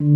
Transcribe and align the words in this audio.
Welcome 0.00 0.14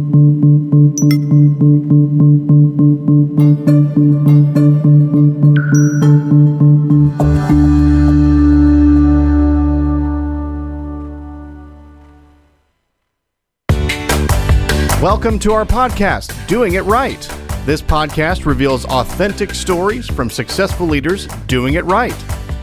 to 15.40 15.52
our 15.52 15.64
podcast, 15.64 16.46
Doing 16.46 16.74
It 16.74 16.82
Right. 16.82 17.20
This 17.66 17.82
podcast 17.82 18.46
reveals 18.46 18.84
authentic 18.84 19.50
stories 19.50 20.06
from 20.06 20.30
successful 20.30 20.86
leaders 20.86 21.26
doing 21.48 21.74
it 21.74 21.84
right. 21.86 22.14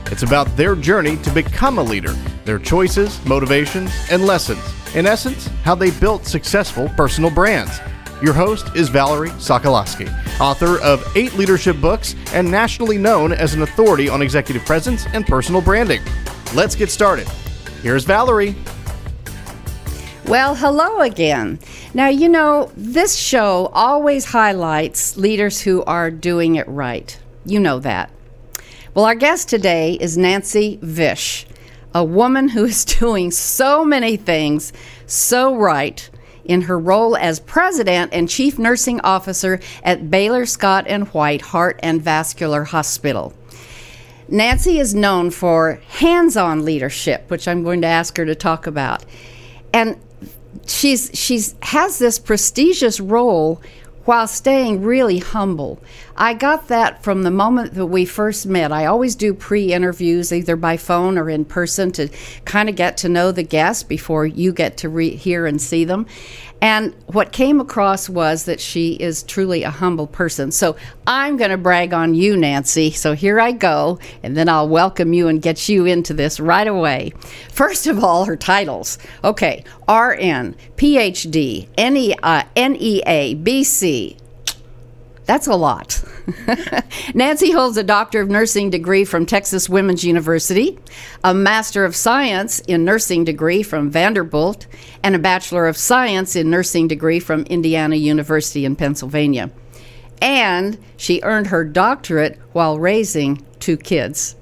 It's 0.06 0.24
about 0.24 0.48
their 0.56 0.74
journey 0.74 1.18
to 1.18 1.32
become 1.32 1.80
a 1.80 1.84
leader, 1.84 2.14
their 2.46 2.60
choices, 2.60 3.20
motivations, 3.26 3.92
and 4.10 4.26
lessons. 4.26 4.79
In 4.96 5.06
essence, 5.06 5.48
how 5.64 5.76
they 5.76 5.92
built 5.92 6.26
successful 6.26 6.90
personal 6.90 7.30
brands. 7.30 7.80
Your 8.24 8.34
host 8.34 8.76
is 8.76 8.90
Valerie 8.90 9.30
Sokolosky, 9.32 10.10
author 10.42 10.82
of 10.82 11.06
eight 11.16 11.34
leadership 11.36 11.80
books 11.80 12.16
and 12.34 12.50
nationally 12.50 12.98
known 12.98 13.32
as 13.32 13.54
an 13.54 13.62
authority 13.62 14.10
on 14.10 14.22
executive 14.22 14.66
presence 14.66 15.06
and 15.14 15.26
personal 15.26 15.62
branding. 15.62 16.02
Let's 16.54 16.76
get 16.76 16.90
started. 16.90 17.28
Here's 17.82 18.04
Valerie. 18.04 18.56
Well, 20.26 20.56
hello 20.56 21.00
again. 21.00 21.60
Now, 21.94 22.10
you 22.10 22.28
know, 22.28 22.72
this 22.76 23.16
show 23.16 23.70
always 23.74 24.26
highlights 24.26 25.16
leaders 25.16 25.62
who 25.62 25.84
are 25.86 26.12
doing 26.12 26.56
it 26.56 26.68
right. 26.68 27.18
You 27.46 27.60
know 27.60 27.80
that. 27.80 28.12
Well, 28.94 29.06
our 29.06 29.16
guest 29.16 29.50
today 29.50 29.94
is 29.94 30.18
Nancy 30.18 30.78
Vish, 30.82 31.46
a 31.94 32.04
woman 32.04 32.50
who 32.50 32.66
is 32.66 32.86
doing 33.00 33.32
so 33.32 33.84
many 33.84 34.18
things 34.18 34.74
so 35.06 35.56
right 35.56 36.10
in 36.46 36.62
her 36.62 36.80
role 36.80 37.16
as 37.16 37.40
president 37.40 38.12
and 38.12 38.28
chief 38.28 38.58
nursing 38.58 39.00
officer 39.02 39.60
at 39.84 40.10
Baylor 40.10 40.46
Scott 40.46 40.86
and 40.88 41.08
White 41.10 41.42
Heart 41.42 41.80
and 41.84 42.02
Vascular 42.02 42.64
Hospital. 42.64 43.34
Nancy 44.28 44.80
is 44.80 44.94
known 44.94 45.32
for 45.32 45.80
hands-on 45.90 46.66
leadership, 46.66 47.30
which 47.30 47.48
I'm 47.48 47.64
going 47.64 47.82
to 47.82 47.88
ask 47.88 48.18
her 48.18 48.26
to 48.26 48.36
talk 48.36 48.68
about. 48.68 49.06
And 49.74 50.00
she's 50.66 51.12
she's 51.14 51.56
has 51.62 52.00
this 52.00 52.20
prestigious 52.20 53.00
role 53.00 53.62
while 54.10 54.26
staying 54.26 54.82
really 54.82 55.20
humble. 55.20 55.80
I 56.18 56.34
got 56.34 56.68
that 56.70 57.04
from 57.04 57.22
the 57.22 57.30
moment 57.30 57.76
that 57.76 57.86
we 57.86 58.06
first 58.06 58.48
met. 58.48 58.72
I 58.72 58.88
always 58.88 59.14
do 59.14 59.36
pre 59.36 59.72
interviews, 59.72 60.34
either 60.34 60.56
by 60.56 60.78
phone 60.78 61.16
or 61.16 61.30
in 61.30 61.46
person, 61.46 61.92
to 61.92 62.10
kind 62.44 62.70
of 62.70 62.76
get 62.76 62.98
to 62.98 63.08
know 63.08 63.32
the 63.32 63.44
guest 63.44 63.88
before 63.88 64.26
you 64.26 64.52
get 64.52 64.78
to 64.78 64.90
re- 64.90 65.16
hear 65.16 65.46
and 65.46 65.62
see 65.62 65.86
them. 65.86 66.08
And 66.62 66.94
what 67.08 67.32
came 67.32 67.60
across 67.60 68.10
was 68.10 68.46
that 68.46 68.60
she 68.60 68.94
is 68.94 69.24
truly 69.24 69.64
a 69.64 69.70
humble 69.70 70.08
person. 70.08 70.52
So 70.52 70.76
I'm 71.08 71.38
going 71.38 71.52
to 71.52 71.58
brag 71.58 71.94
on 71.94 72.14
you, 72.14 72.36
Nancy. 72.36 72.92
So 72.92 73.14
here 73.14 73.40
I 73.40 73.52
go, 73.54 74.00
and 74.24 74.36
then 74.36 74.50
I'll 74.50 74.68
welcome 74.68 75.14
you 75.14 75.28
and 75.28 75.42
get 75.42 75.70
you 75.70 75.86
into 75.86 76.14
this 76.14 76.40
right 76.40 76.68
away. 76.68 77.14
First 77.52 77.88
of 77.88 78.04
all, 78.04 78.26
her 78.26 78.36
titles. 78.36 78.98
Okay, 79.24 79.64
RN, 79.88 80.56
PhD, 80.76 81.68
NEA, 81.78 82.16
uh, 82.24 82.44
NEA 82.56 83.36
BC, 83.36 84.18
that's 85.30 85.46
a 85.46 85.56
lot. 85.56 86.04
Nancy 87.14 87.52
holds 87.52 87.78
a 87.78 87.84
Doctor 87.84 88.20
of 88.20 88.32
Nursing 88.32 88.72
degree 88.72 89.06
from 89.06 89.28
Texas 89.28 89.70
Women's 89.70 90.04
University, 90.04 90.80
a 91.24 91.36
Master 91.36 91.86
of 91.86 91.96
Science 91.96 92.62
in 92.62 92.84
Nursing 92.84 93.26
degree 93.26 93.62
from 93.62 93.92
Vanderbilt, 93.92 94.66
and 95.04 95.16
a 95.16 95.20
Bachelor 95.20 95.68
of 95.68 95.78
Science 95.78 96.36
in 96.36 96.50
Nursing 96.50 96.88
degree 96.88 97.20
from 97.20 97.44
Indiana 97.44 97.96
University 97.96 98.66
in 98.66 98.76
Pennsylvania. 98.76 99.52
And 100.20 100.80
she 100.98 101.22
earned 101.22 101.46
her 101.46 101.64
doctorate 101.64 102.40
while 102.54 102.80
raising 102.80 103.46
two 103.60 103.78
kids. 103.78 104.36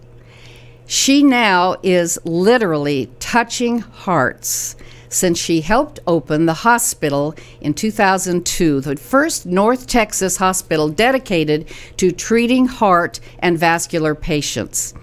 She 0.85 1.22
now 1.22 1.75
is 1.84 2.17
literally 2.23 3.11
touching 3.19 3.79
hearts 3.79 4.78
since 5.09 5.38
she 5.38 5.62
helped 5.62 6.00
open 6.07 6.45
the 6.45 6.53
hospital 6.53 7.35
in 7.62 7.73
2002, 7.73 8.81
the 8.81 8.95
first 8.95 9.45
North 9.45 9.88
Texas 9.88 10.38
hospital 10.38 10.90
dedicated 10.90 11.68
to 11.97 12.12
treating 12.12 12.66
heart 12.66 13.19
and 13.40 13.57
vascular 13.57 14.16
patients. 14.16 14.94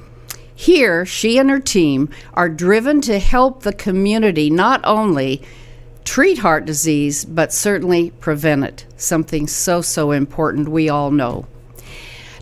Here, 0.54 1.04
she 1.04 1.38
and 1.38 1.50
her 1.50 1.60
team 1.60 2.10
are 2.34 2.48
driven 2.48 3.00
to 3.02 3.18
help 3.18 3.62
the 3.62 3.72
community 3.72 4.50
not 4.50 4.80
only 4.84 5.42
treat 6.04 6.38
heart 6.38 6.64
disease, 6.64 7.24
but 7.24 7.52
certainly 7.52 8.10
prevent 8.20 8.64
it, 8.64 8.86
something 8.96 9.46
so, 9.46 9.80
so 9.80 10.12
important 10.12 10.68
we 10.68 10.88
all 10.88 11.10
know. 11.10 11.46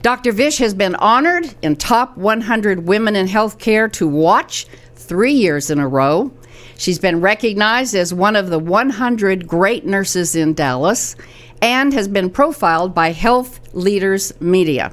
Dr. 0.03 0.33
Vish 0.33 0.59
has 0.59 0.75
been 0.75 0.97
honored 0.97 1.55
in 1.62 1.77
Top 1.77 2.17
100 2.17 2.87
Women 2.87 3.15
in 3.15 3.28
Healthcare 3.28 3.91
to 3.93 4.09
Watch 4.09 4.67
three 4.97 5.33
years 5.33 5.71
in 5.71 5.78
a 5.78 5.87
row. 5.87 6.33
She's 6.82 6.98
been 6.98 7.20
recognized 7.20 7.94
as 7.94 8.12
one 8.12 8.34
of 8.34 8.50
the 8.50 8.59
100 8.59 9.47
great 9.47 9.87
nurses 9.87 10.34
in 10.34 10.53
Dallas 10.53 11.15
and 11.60 11.93
has 11.93 12.09
been 12.09 12.28
profiled 12.28 12.93
by 12.93 13.12
Health 13.12 13.60
Leaders 13.72 14.32
Media. 14.41 14.92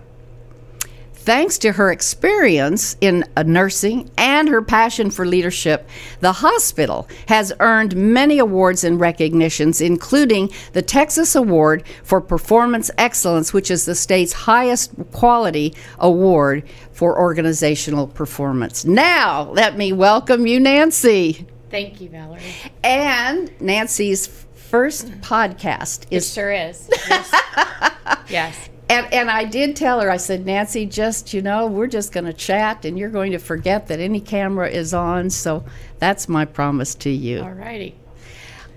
Thanks 1.14 1.58
to 1.58 1.72
her 1.72 1.92
experience 1.92 2.96
in 3.02 3.26
uh, 3.36 3.42
nursing 3.42 4.12
and 4.20 4.50
her 4.50 4.62
passion 4.62 5.10
for 5.10 5.26
leadership, 5.26 5.90
the 6.20 6.32
hospital 6.32 7.08
has 7.28 7.52
earned 7.60 7.96
many 7.96 8.38
awards 8.38 8.84
and 8.84 9.00
recognitions, 9.00 9.82
including 9.82 10.52
the 10.74 10.84
Texas 10.84 11.36
Award 11.36 11.84
for 12.04 12.22
Performance 12.22 12.92
Excellence, 13.00 13.52
which 13.52 13.72
is 13.72 13.86
the 13.86 13.96
state's 13.96 14.34
highest 14.34 14.92
quality 15.12 15.74
award 15.98 16.70
for 16.92 17.20
organizational 17.20 18.06
performance. 18.06 18.86
Now, 18.86 19.50
let 19.54 19.76
me 19.76 19.92
welcome 19.92 20.46
you, 20.46 20.60
Nancy. 20.60 21.48
Thank 21.70 22.02
you, 22.02 22.10
Valerie. 22.10 22.42
And 22.84 23.52
Nancy's 23.62 24.28
first 24.28 25.10
podcast 25.22 26.06
is. 26.12 26.28
It 26.28 26.34
sure 26.34 26.52
is. 26.52 26.90
Yes. 27.10 28.26
yes. 28.30 28.70
And, 28.90 29.12
and 29.14 29.30
I 29.30 29.46
did 29.46 29.76
tell 29.76 30.00
her, 30.02 30.10
I 30.10 30.18
said, 30.18 30.46
Nancy, 30.48 30.88
just, 30.88 31.32
you 31.34 31.44
know, 31.44 31.68
we're 31.68 31.88
just 31.88 32.12
going 32.12 32.26
to 32.26 32.34
chat 32.34 32.86
and 32.86 32.98
you're 32.98 33.10
going 33.10 33.32
to 33.34 33.38
forget 33.38 33.88
that 33.88 34.00
any 34.00 34.20
camera 34.20 34.68
is 34.68 34.96
on. 34.96 35.30
So 35.30 35.64
that's 36.00 36.28
my 36.28 36.46
promise 36.46 36.96
to 36.96 37.10
you. 37.10 37.42
All 37.42 37.52
righty. 37.52 37.96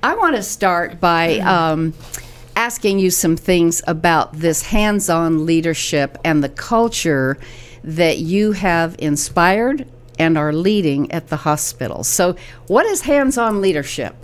I 0.02 0.14
want 0.14 0.36
to 0.36 0.42
start 0.42 1.00
by 1.00 1.38
um, 1.38 1.94
asking 2.56 2.98
you 2.98 3.10
some 3.10 3.36
things 3.36 3.82
about 3.86 4.34
this 4.34 4.62
hands 4.62 5.08
on 5.08 5.46
leadership 5.46 6.18
and 6.24 6.44
the 6.44 6.48
culture 6.50 7.38
that 7.84 8.18
you 8.18 8.52
have 8.52 8.96
inspired 8.98 9.86
and 10.22 10.38
are 10.38 10.52
leading 10.52 11.10
at 11.10 11.28
the 11.28 11.38
hospital. 11.38 12.04
So, 12.04 12.36
what 12.68 12.86
is 12.86 13.02
hands 13.02 13.36
on 13.36 13.60
leadership? 13.60 14.14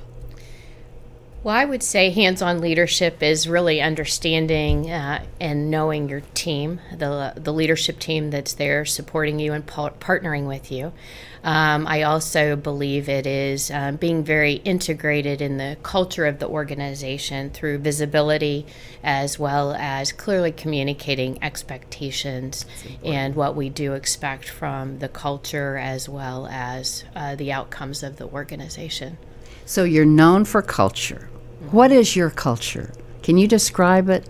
Well, 1.49 1.57
I 1.57 1.65
would 1.65 1.83
say 1.83 2.11
hands 2.11 2.43
on 2.43 2.61
leadership 2.61 3.23
is 3.23 3.49
really 3.49 3.81
understanding 3.81 4.91
uh, 4.91 5.25
and 5.41 5.71
knowing 5.71 6.11
your 6.11 6.21
team, 6.35 6.79
the, 6.95 7.33
the 7.37 7.55
leadership 7.55 7.99
team 7.99 8.29
that's 8.29 8.53
there 8.53 8.85
supporting 8.85 9.39
you 9.39 9.55
and 9.55 9.67
pa- 9.67 9.89
partnering 9.89 10.47
with 10.47 10.71
you. 10.71 10.93
Um, 11.43 11.87
I 11.87 12.03
also 12.03 12.55
believe 12.55 13.09
it 13.09 13.27
is 13.27 13.71
um, 13.71 13.97
being 13.97 14.25
very 14.25 14.57
integrated 14.57 15.41
in 15.41 15.57
the 15.57 15.79
culture 15.83 16.27
of 16.27 16.39
the 16.39 16.47
organization 16.47 17.49
through 17.49 17.79
visibility 17.79 18.67
as 19.03 19.39
well 19.39 19.73
as 19.73 20.13
clearly 20.13 20.53
communicating 20.53 21.43
expectations 21.43 22.67
and 23.03 23.35
what 23.35 23.57
we 23.57 23.71
do 23.71 23.95
expect 23.95 24.51
from 24.51 24.99
the 24.99 25.09
culture 25.09 25.79
as 25.79 26.11
well 26.11 26.47
as 26.49 27.05
uh, 27.17 27.35
the 27.37 27.53
outcomes 27.53 28.03
of 28.03 28.17
the 28.17 28.27
organization. 28.27 29.17
So 29.65 29.85
you're 29.85 30.05
known 30.05 30.45
for 30.45 30.61
culture. 30.61 31.31
What 31.71 31.93
is 31.93 32.17
your 32.17 32.31
culture? 32.31 32.93
Can 33.23 33.37
you 33.37 33.47
describe 33.47 34.09
it? 34.09 34.29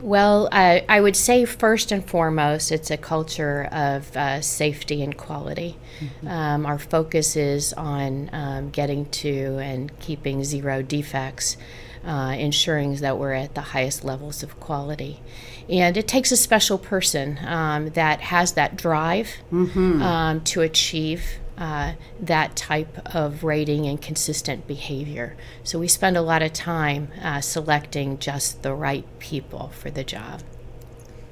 Well, 0.00 0.50
I, 0.52 0.84
I 0.86 1.00
would 1.00 1.16
say 1.16 1.46
first 1.46 1.90
and 1.90 2.04
foremost, 2.04 2.70
it's 2.70 2.90
a 2.90 2.98
culture 2.98 3.68
of 3.72 4.14
uh, 4.14 4.42
safety 4.42 5.02
and 5.02 5.16
quality. 5.16 5.78
Mm-hmm. 5.98 6.28
Um, 6.28 6.66
our 6.66 6.78
focus 6.78 7.36
is 7.36 7.72
on 7.72 8.28
um, 8.34 8.68
getting 8.68 9.06
to 9.06 9.58
and 9.62 9.98
keeping 10.00 10.44
zero 10.44 10.82
defects, 10.82 11.56
uh, 12.04 12.34
ensuring 12.38 12.96
that 12.96 13.16
we're 13.16 13.32
at 13.32 13.54
the 13.54 13.62
highest 13.62 14.04
levels 14.04 14.42
of 14.42 14.60
quality. 14.60 15.22
And 15.70 15.96
it 15.96 16.06
takes 16.06 16.30
a 16.30 16.36
special 16.36 16.76
person 16.76 17.38
um, 17.46 17.88
that 17.90 18.20
has 18.20 18.52
that 18.52 18.76
drive 18.76 19.30
mm-hmm. 19.50 20.02
Um, 20.02 20.42
to 20.42 20.60
achieve 20.60 21.38
uh, 21.56 21.92
that 22.20 22.56
type 22.56 23.14
of 23.14 23.44
rating 23.44 23.86
and 23.86 24.00
consistent 24.00 24.66
behavior. 24.66 25.36
So 25.62 25.78
we 25.78 25.88
spend 25.88 26.16
a 26.16 26.22
lot 26.22 26.42
of 26.42 26.52
time 26.52 27.08
uh, 27.22 27.40
selecting 27.40 28.18
just 28.18 28.62
the 28.62 28.74
right 28.74 29.06
people 29.18 29.68
for 29.68 29.90
the 29.90 30.04
job. 30.04 30.42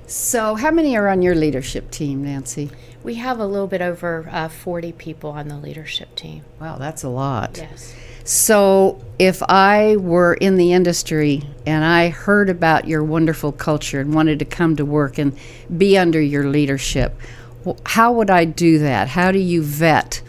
So, 0.06 0.56
how 0.56 0.70
many 0.70 0.94
are 0.96 1.08
on 1.08 1.22
your 1.22 1.34
leadership 1.34 1.90
team, 1.90 2.24
Nancy? 2.24 2.70
We 3.02 3.14
have 3.14 3.38
a 3.38 3.46
little 3.46 3.66
bit 3.66 3.80
over 3.80 4.28
uh, 4.30 4.48
40 4.48 4.92
people 4.92 5.30
on 5.30 5.48
the 5.48 5.56
leadership 5.56 6.14
team. 6.14 6.44
Wow, 6.60 6.76
that's 6.76 7.02
a 7.02 7.08
lot. 7.08 7.56
Yes. 7.56 7.94
So, 8.24 9.02
if 9.18 9.42
I 9.44 9.96
were 9.96 10.34
in 10.34 10.56
the 10.56 10.74
industry 10.74 11.42
and 11.66 11.84
I 11.84 12.10
heard 12.10 12.50
about 12.50 12.86
your 12.86 13.02
wonderful 13.02 13.52
culture 13.52 14.00
and 14.00 14.14
wanted 14.14 14.38
to 14.40 14.44
come 14.44 14.76
to 14.76 14.84
work 14.84 15.16
and 15.18 15.36
be 15.76 15.96
under 15.96 16.20
your 16.20 16.48
leadership, 16.48 17.16
how 17.86 18.12
would 18.12 18.30
I 18.30 18.44
do 18.44 18.78
that? 18.80 19.08
How 19.08 19.32
do 19.32 19.38
you 19.38 19.62
vet 19.62 20.22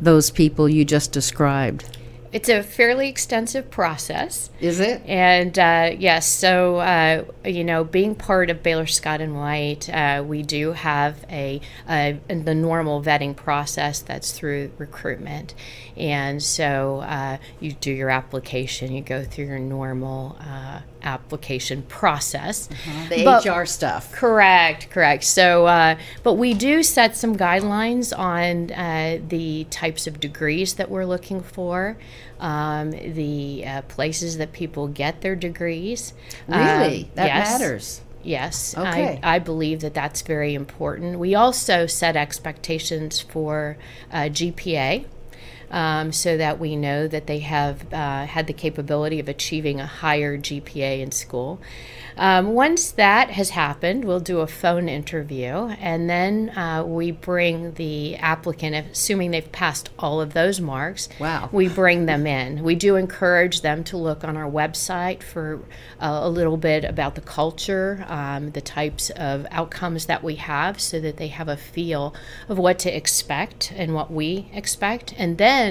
those 0.00 0.30
people 0.30 0.68
you 0.68 0.84
just 0.84 1.12
described? 1.12 1.84
It's 2.32 2.48
a 2.48 2.62
fairly 2.62 3.10
extensive 3.10 3.70
process. 3.70 4.48
Is 4.58 4.80
it? 4.80 5.02
And 5.04 5.58
uh, 5.58 5.90
yes, 5.98 6.26
so 6.26 6.76
uh, 6.76 7.24
you 7.44 7.62
know, 7.62 7.84
being 7.84 8.14
part 8.14 8.48
of 8.48 8.62
Baylor 8.62 8.86
Scott 8.86 9.20
and 9.20 9.36
White, 9.36 9.90
uh, 9.90 10.24
we 10.26 10.42
do 10.42 10.72
have 10.72 11.26
a, 11.28 11.60
a 11.86 12.18
the 12.28 12.54
normal 12.54 13.02
vetting 13.02 13.36
process 13.36 14.00
that's 14.00 14.32
through 14.32 14.72
recruitment, 14.78 15.54
and 15.94 16.42
so 16.42 17.00
uh, 17.00 17.36
you 17.60 17.72
do 17.72 17.92
your 17.92 18.08
application, 18.08 18.92
you 18.92 19.02
go 19.02 19.24
through 19.24 19.46
your 19.46 19.58
normal 19.58 20.38
uh, 20.40 20.80
application 21.02 21.82
process. 21.82 22.68
The 23.08 23.24
But- 23.24 23.44
HR 23.44 23.64
stuff. 23.66 24.12
Correct, 24.12 24.90
correct. 24.90 25.24
So, 25.24 25.66
uh, 25.66 25.96
but 26.22 26.34
we 26.34 26.54
do 26.54 26.82
set 26.82 27.16
some 27.16 27.36
guidelines 27.36 28.16
on 28.16 28.70
uh, 28.72 29.18
the 29.28 29.64
types 29.70 30.06
of 30.06 30.20
degrees 30.20 30.74
that 30.74 30.90
we're 30.90 31.04
looking 31.06 31.40
for, 31.42 31.96
um, 32.40 32.90
the 32.90 33.64
uh, 33.66 33.82
places 33.82 34.38
that 34.38 34.52
people 34.52 34.88
get 34.88 35.20
their 35.20 35.36
degrees. 35.36 36.12
Really? 36.48 37.04
Um, 37.04 37.10
that 37.14 37.26
yes. 37.26 37.60
matters. 37.60 38.00
Yes, 38.24 38.76
Okay. 38.78 39.18
I, 39.22 39.34
I 39.34 39.38
believe 39.40 39.80
that 39.80 39.94
that's 39.94 40.22
very 40.22 40.54
important. 40.54 41.18
We 41.18 41.34
also 41.34 41.86
set 41.86 42.14
expectations 42.16 43.20
for 43.20 43.76
uh, 44.12 44.28
GPA. 44.28 45.06
Um, 45.72 46.12
so 46.12 46.36
that 46.36 46.60
we 46.60 46.76
know 46.76 47.08
that 47.08 47.26
they 47.26 47.38
have 47.38 47.90
uh, 47.94 48.26
had 48.26 48.46
the 48.46 48.52
capability 48.52 49.18
of 49.20 49.28
achieving 49.28 49.80
a 49.80 49.86
higher 49.86 50.36
GPA 50.36 51.00
in 51.00 51.10
school. 51.12 51.60
Um, 52.16 52.52
once 52.52 52.90
that 52.92 53.30
has 53.30 53.50
happened, 53.50 54.04
we'll 54.04 54.20
do 54.20 54.40
a 54.40 54.46
phone 54.46 54.88
interview, 54.88 55.74
and 55.80 56.08
then 56.10 56.50
uh, 56.50 56.84
we 56.84 57.10
bring 57.10 57.72
the 57.74 58.16
applicant, 58.16 58.86
assuming 58.92 59.30
they've 59.30 59.50
passed 59.50 59.90
all 59.98 60.20
of 60.20 60.34
those 60.34 60.60
marks. 60.60 61.08
Wow. 61.18 61.48
We 61.52 61.68
bring 61.68 62.06
them 62.06 62.26
in. 62.26 62.62
We 62.62 62.74
do 62.74 62.96
encourage 62.96 63.62
them 63.62 63.82
to 63.84 63.96
look 63.96 64.24
on 64.24 64.36
our 64.36 64.50
website 64.50 65.22
for 65.22 65.60
uh, 66.00 66.20
a 66.22 66.28
little 66.28 66.56
bit 66.56 66.84
about 66.84 67.14
the 67.14 67.20
culture, 67.20 68.04
um, 68.08 68.50
the 68.50 68.60
types 68.60 69.10
of 69.10 69.46
outcomes 69.50 70.06
that 70.06 70.22
we 70.22 70.34
have, 70.36 70.80
so 70.80 71.00
that 71.00 71.16
they 71.16 71.28
have 71.28 71.48
a 71.48 71.56
feel 71.56 72.14
of 72.48 72.58
what 72.58 72.78
to 72.80 72.94
expect 72.94 73.72
and 73.74 73.94
what 73.94 74.12
we 74.12 74.50
expect. 74.52 75.14
And 75.16 75.38
then 75.38 75.61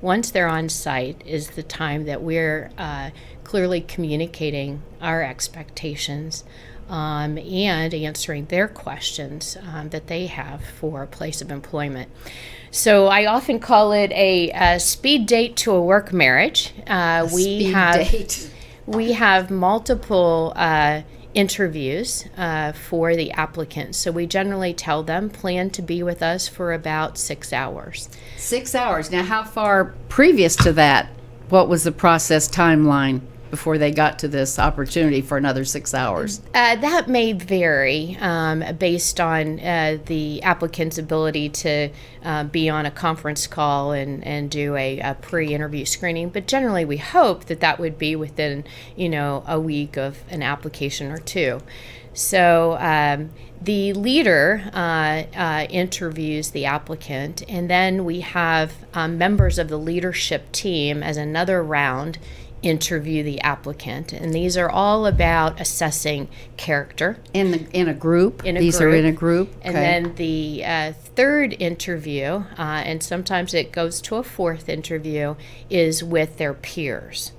once 0.00 0.30
they're 0.30 0.48
on 0.48 0.68
site, 0.68 1.22
is 1.26 1.50
the 1.50 1.62
time 1.62 2.04
that 2.04 2.22
we're 2.22 2.70
uh, 2.78 3.10
clearly 3.44 3.80
communicating 3.80 4.82
our 5.00 5.22
expectations. 5.22 6.44
Um, 6.86 7.38
and 7.38 7.94
answering 7.94 8.44
their 8.44 8.68
questions 8.68 9.56
um, 9.72 9.88
that 9.88 10.06
they 10.08 10.26
have 10.26 10.62
for 10.62 11.02
a 11.02 11.06
place 11.06 11.40
of 11.40 11.50
employment. 11.50 12.10
So 12.70 13.06
I 13.06 13.24
often 13.24 13.58
call 13.58 13.92
it 13.92 14.12
a, 14.12 14.50
a 14.50 14.80
speed 14.80 15.26
date 15.26 15.56
to 15.58 15.72
a 15.72 15.80
work 15.80 16.12
marriage. 16.12 16.74
Uh, 16.86 17.26
we 17.32 17.42
Speed 17.42 17.72
have 17.72 18.10
date. 18.10 18.50
we 18.84 19.12
have 19.12 19.50
multiple 19.50 20.52
uh, 20.56 21.02
interviews 21.34 22.26
uh, 22.36 22.72
for 22.72 23.16
the 23.16 23.30
applicants. 23.32 23.98
So 23.98 24.10
we 24.10 24.26
generally 24.26 24.72
tell 24.72 25.02
them 25.02 25.28
plan 25.28 25.70
to 25.70 25.82
be 25.82 26.02
with 26.02 26.22
us 26.22 26.48
for 26.48 26.72
about 26.72 27.18
six 27.18 27.52
hours. 27.52 28.08
Six 28.36 28.74
hours. 28.74 29.10
Now, 29.10 29.22
how 29.22 29.44
far 29.44 29.94
previous 30.08 30.56
to 30.56 30.72
that? 30.74 31.08
What 31.48 31.68
was 31.68 31.84
the 31.84 31.92
process 31.92 32.48
timeline 32.48 33.20
before 33.54 33.78
they 33.78 33.92
got 33.92 34.18
to 34.18 34.26
this 34.26 34.58
opportunity 34.58 35.20
for 35.20 35.38
another 35.38 35.64
six 35.64 35.94
hours? 35.94 36.40
Uh, 36.52 36.74
that 36.74 37.08
may 37.08 37.32
vary 37.32 38.16
um, 38.20 38.64
based 38.78 39.20
on 39.20 39.60
uh, 39.60 39.96
the 40.06 40.42
applicant's 40.42 40.98
ability 40.98 41.48
to 41.48 41.88
uh, 42.24 42.42
be 42.42 42.68
on 42.68 42.84
a 42.84 42.90
conference 42.90 43.46
call 43.46 43.92
and, 43.92 44.24
and 44.24 44.50
do 44.50 44.74
a, 44.74 44.98
a 44.98 45.14
pre-interview 45.22 45.84
screening. 45.84 46.30
But 46.30 46.48
generally, 46.48 46.84
we 46.84 46.96
hope 46.96 47.44
that 47.44 47.60
that 47.60 47.78
would 47.78 47.96
be 47.96 48.16
within 48.16 48.64
you 48.96 49.08
know 49.08 49.44
a 49.46 49.60
week 49.60 49.96
of 49.96 50.18
an 50.30 50.42
application 50.42 51.12
or 51.12 51.18
two. 51.18 51.60
So 52.12 52.76
um, 52.80 53.30
the 53.60 53.92
leader 53.92 54.68
uh, 54.72 55.24
uh, 55.36 55.66
interviews 55.70 56.50
the 56.50 56.64
applicant, 56.64 57.42
and 57.48 57.70
then 57.70 58.04
we 58.04 58.20
have 58.20 58.72
um, 58.94 59.16
members 59.16 59.58
of 59.58 59.68
the 59.68 59.78
leadership 59.78 60.50
team 60.50 61.04
as 61.04 61.16
another 61.16 61.62
round 61.62 62.18
interview 62.64 63.22
the 63.22 63.40
applicant. 63.42 64.12
And 64.12 64.32
these 64.32 64.56
are 64.56 64.70
all 64.70 65.06
about 65.06 65.60
assessing 65.60 66.28
character. 66.56 67.18
In 67.32 67.50
the 67.50 67.66
in 67.72 67.88
a 67.88 67.94
group. 67.94 68.44
In 68.44 68.56
a 68.56 68.60
These 68.60 68.80
are 68.80 68.88
in 68.88 69.04
a 69.04 69.12
group. 69.12 69.52
And 69.62 69.76
Okay. 69.76 69.84
then 69.84 70.14
the 70.16 70.64
uh, 70.64 70.92
third 70.92 71.54
interview, 71.60 72.44
uh, 72.58 72.82
and 72.84 73.02
sometimes 73.02 73.54
it 73.54 73.70
goes 73.70 74.00
to 74.02 74.16
a 74.16 74.22
fourth 74.22 74.68
interview, 74.68 75.36
is 75.68 76.02
with 76.02 76.38
their 76.38 76.54
peers. 76.54 77.32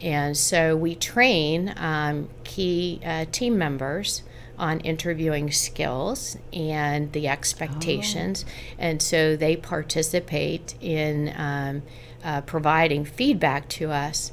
And 0.00 0.36
so 0.36 0.74
we 0.74 0.94
train 0.96 1.74
um, 1.76 2.28
key 2.42 3.00
uh, 3.04 3.26
team 3.30 3.56
members 3.56 4.22
on 4.58 4.80
interviewing 4.80 5.50
skills 5.50 6.36
and 6.52 7.12
the 7.12 7.28
expectations. 7.28 8.44
And 8.78 9.00
so 9.00 9.36
they 9.36 9.56
participate 9.56 10.74
in 10.80 11.32
um, 11.36 11.82
uh, 12.24 12.40
providing 12.42 13.04
feedback 13.04 13.68
to 13.70 13.90
us 13.90 14.32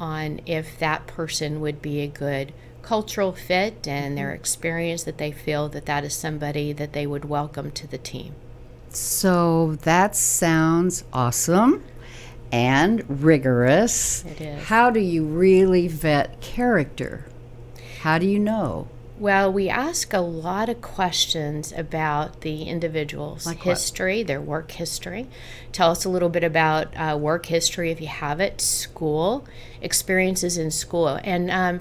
on 0.00 0.40
if 0.46 0.78
that 0.78 1.06
person 1.06 1.60
would 1.60 1.80
be 1.80 2.00
a 2.00 2.06
good 2.06 2.52
cultural 2.82 3.32
fit 3.32 3.86
and 3.86 4.16
their 4.16 4.32
experience 4.32 5.02
that 5.04 5.18
they 5.18 5.30
feel 5.30 5.68
that 5.68 5.86
that 5.86 6.02
is 6.02 6.14
somebody 6.14 6.72
that 6.72 6.92
they 6.92 7.06
would 7.06 7.24
welcome 7.24 7.70
to 7.70 7.86
the 7.86 7.98
team. 7.98 8.34
So 8.88 9.76
that 9.82 10.16
sounds 10.16 11.04
awesome 11.12 11.84
and 12.50 13.04
rigorous. 13.22 14.24
It 14.24 14.40
is. 14.40 14.64
How 14.64 14.90
do 14.90 15.00
you 15.00 15.24
really 15.24 15.86
vet 15.86 16.40
character? 16.40 17.26
How 18.00 18.18
do 18.18 18.26
you 18.26 18.38
know? 18.38 18.88
Well, 19.20 19.52
we 19.52 19.68
ask 19.68 20.14
a 20.14 20.22
lot 20.22 20.70
of 20.70 20.80
questions 20.80 21.72
about 21.72 22.40
the 22.40 22.62
individual's 22.62 23.44
Like 23.44 23.58
what? 23.58 23.76
history, 23.76 24.22
their 24.22 24.40
work 24.40 24.70
history. 24.70 25.28
Tell 25.72 25.90
us 25.90 26.06
a 26.06 26.08
little 26.08 26.30
bit 26.30 26.42
about 26.42 26.96
uh, 26.96 27.18
work 27.20 27.44
history 27.44 27.90
if 27.90 28.00
you 28.00 28.06
have 28.06 28.40
it, 28.40 28.62
school, 28.62 29.46
experiences 29.82 30.56
in 30.56 30.70
school. 30.70 31.20
And 31.22 31.50
um, 31.50 31.80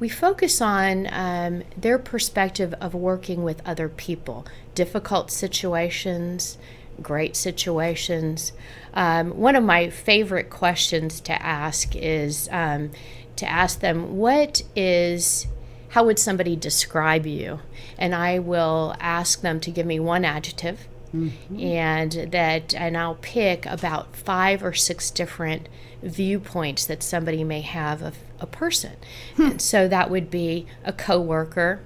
we 0.00 0.08
focus 0.08 0.60
on 0.60 1.06
um, 1.12 1.62
their 1.76 1.96
perspective 1.96 2.74
of 2.80 2.92
working 2.92 3.44
with 3.44 3.62
other 3.64 3.88
people, 3.88 4.44
difficult 4.74 5.30
situations, 5.30 6.58
great 7.00 7.36
situations. 7.36 8.52
Um, 8.94 9.38
one 9.38 9.54
of 9.54 9.62
my 9.62 9.90
favorite 9.90 10.50
questions 10.50 11.20
to 11.20 11.40
ask 11.40 11.94
is 11.94 12.48
um, 12.50 12.90
to 13.36 13.48
ask 13.48 13.78
them, 13.78 14.16
what 14.16 14.62
is 14.74 15.46
how 15.94 16.02
would 16.02 16.18
somebody 16.18 16.56
describe 16.56 17.24
you? 17.24 17.60
And 17.96 18.16
I 18.16 18.40
will 18.40 18.96
ask 18.98 19.42
them 19.42 19.60
to 19.60 19.70
give 19.70 19.86
me 19.86 20.00
one 20.00 20.24
adjective, 20.24 20.88
mm-hmm. 21.14 21.60
and 21.60 22.10
that, 22.32 22.74
and 22.74 22.96
I'll 22.96 23.14
pick 23.14 23.64
about 23.64 24.16
five 24.16 24.64
or 24.64 24.72
six 24.72 25.08
different 25.08 25.68
viewpoints 26.02 26.84
that 26.86 27.04
somebody 27.04 27.44
may 27.44 27.60
have 27.60 28.02
of 28.02 28.16
a 28.40 28.46
person. 28.46 28.96
Hmm. 29.36 29.42
And 29.42 29.62
so 29.62 29.86
that 29.86 30.10
would 30.10 30.32
be 30.32 30.66
a 30.84 30.92
coworker 30.92 31.80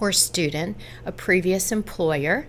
or 0.00 0.12
student, 0.12 0.76
a 1.04 1.12
previous 1.12 1.72
employer, 1.72 2.46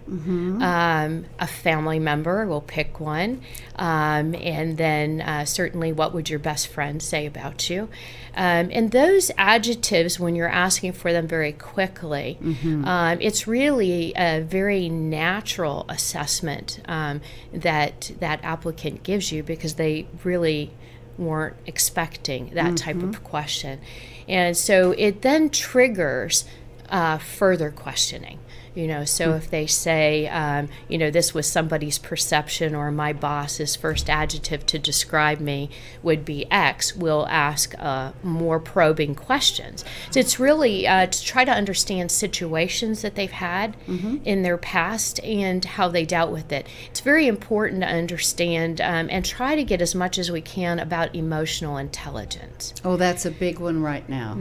um, 0.61 1.25
a 1.39 1.47
family 1.47 1.97
member, 1.99 2.45
we'll 2.45 2.61
pick 2.61 2.99
one, 2.99 3.41
um, 3.75 4.35
and 4.35 4.77
then 4.77 5.21
uh, 5.21 5.45
certainly 5.45 5.91
what 5.91 6.13
would 6.13 6.29
your 6.29 6.39
best 6.39 6.67
friend 6.67 7.01
say 7.01 7.25
about 7.25 7.69
you. 7.69 7.89
Um, 8.35 8.69
and 8.71 8.91
those 8.91 9.31
adjectives, 9.37 10.19
when 10.19 10.35
you're 10.35 10.47
asking 10.47 10.93
for 10.93 11.11
them 11.11 11.27
very 11.27 11.51
quickly, 11.51 12.37
um, 12.85 13.17
it's 13.19 13.47
really 13.47 14.13
a 14.15 14.41
very 14.41 14.87
natural 14.89 15.85
assessment 15.89 16.79
um, 16.85 17.21
that 17.51 18.11
that 18.19 18.39
applicant 18.43 19.01
gives 19.03 19.31
you 19.31 19.41
because 19.43 19.73
they 19.75 20.05
really 20.23 20.71
weren't 21.17 21.55
expecting 21.65 22.51
that 22.53 22.77
type 22.77 22.95
of 23.09 23.23
question. 23.23 23.79
And 24.27 24.55
so 24.55 24.91
it 24.97 25.21
then 25.21 25.49
triggers 25.49 26.45
uh, 26.89 27.17
further 27.17 27.71
questioning. 27.71 28.39
You 28.75 28.87
know, 28.87 29.03
so 29.03 29.33
if 29.33 29.49
they 29.49 29.65
say, 29.65 30.27
um, 30.27 30.69
you 30.87 30.97
know, 30.97 31.09
this 31.09 31.33
was 31.33 31.51
somebody's 31.51 31.97
perception 31.97 32.75
or 32.75 32.91
my 32.91 33.11
boss's 33.13 33.75
first 33.75 34.09
adjective 34.09 34.65
to 34.67 34.79
describe 34.79 35.39
me 35.39 35.69
would 36.03 36.23
be 36.23 36.49
X, 36.51 36.95
we'll 36.95 37.27
ask 37.27 37.73
uh, 37.79 38.11
more 38.23 38.59
probing 38.59 39.15
questions. 39.15 39.83
So 40.11 40.19
it's 40.19 40.39
really 40.39 40.87
uh, 40.87 41.07
to 41.07 41.23
try 41.25 41.43
to 41.45 41.51
understand 41.51 42.11
situations 42.11 43.01
that 43.01 43.15
they've 43.15 43.29
had 43.29 43.75
in 44.23 44.43
their 44.43 44.57
past 44.57 45.19
and 45.23 45.65
how 45.65 45.89
they 45.89 46.05
dealt 46.05 46.31
with 46.31 46.51
it. 46.51 46.67
It's 46.89 47.01
very 47.01 47.27
important 47.27 47.81
to 47.81 47.87
understand 47.87 48.79
um, 48.79 49.09
and 49.09 49.25
try 49.25 49.55
to 49.55 49.63
get 49.63 49.81
as 49.81 49.95
much 49.95 50.17
as 50.17 50.31
we 50.31 50.41
can 50.41 50.79
about 50.79 51.15
emotional 51.15 51.77
intelligence. 51.77 52.73
Oh, 52.85 52.97
that's 52.97 53.25
a 53.25 53.31
big 53.31 53.59
one 53.59 53.81
right 53.81 54.07
now. 54.07 54.37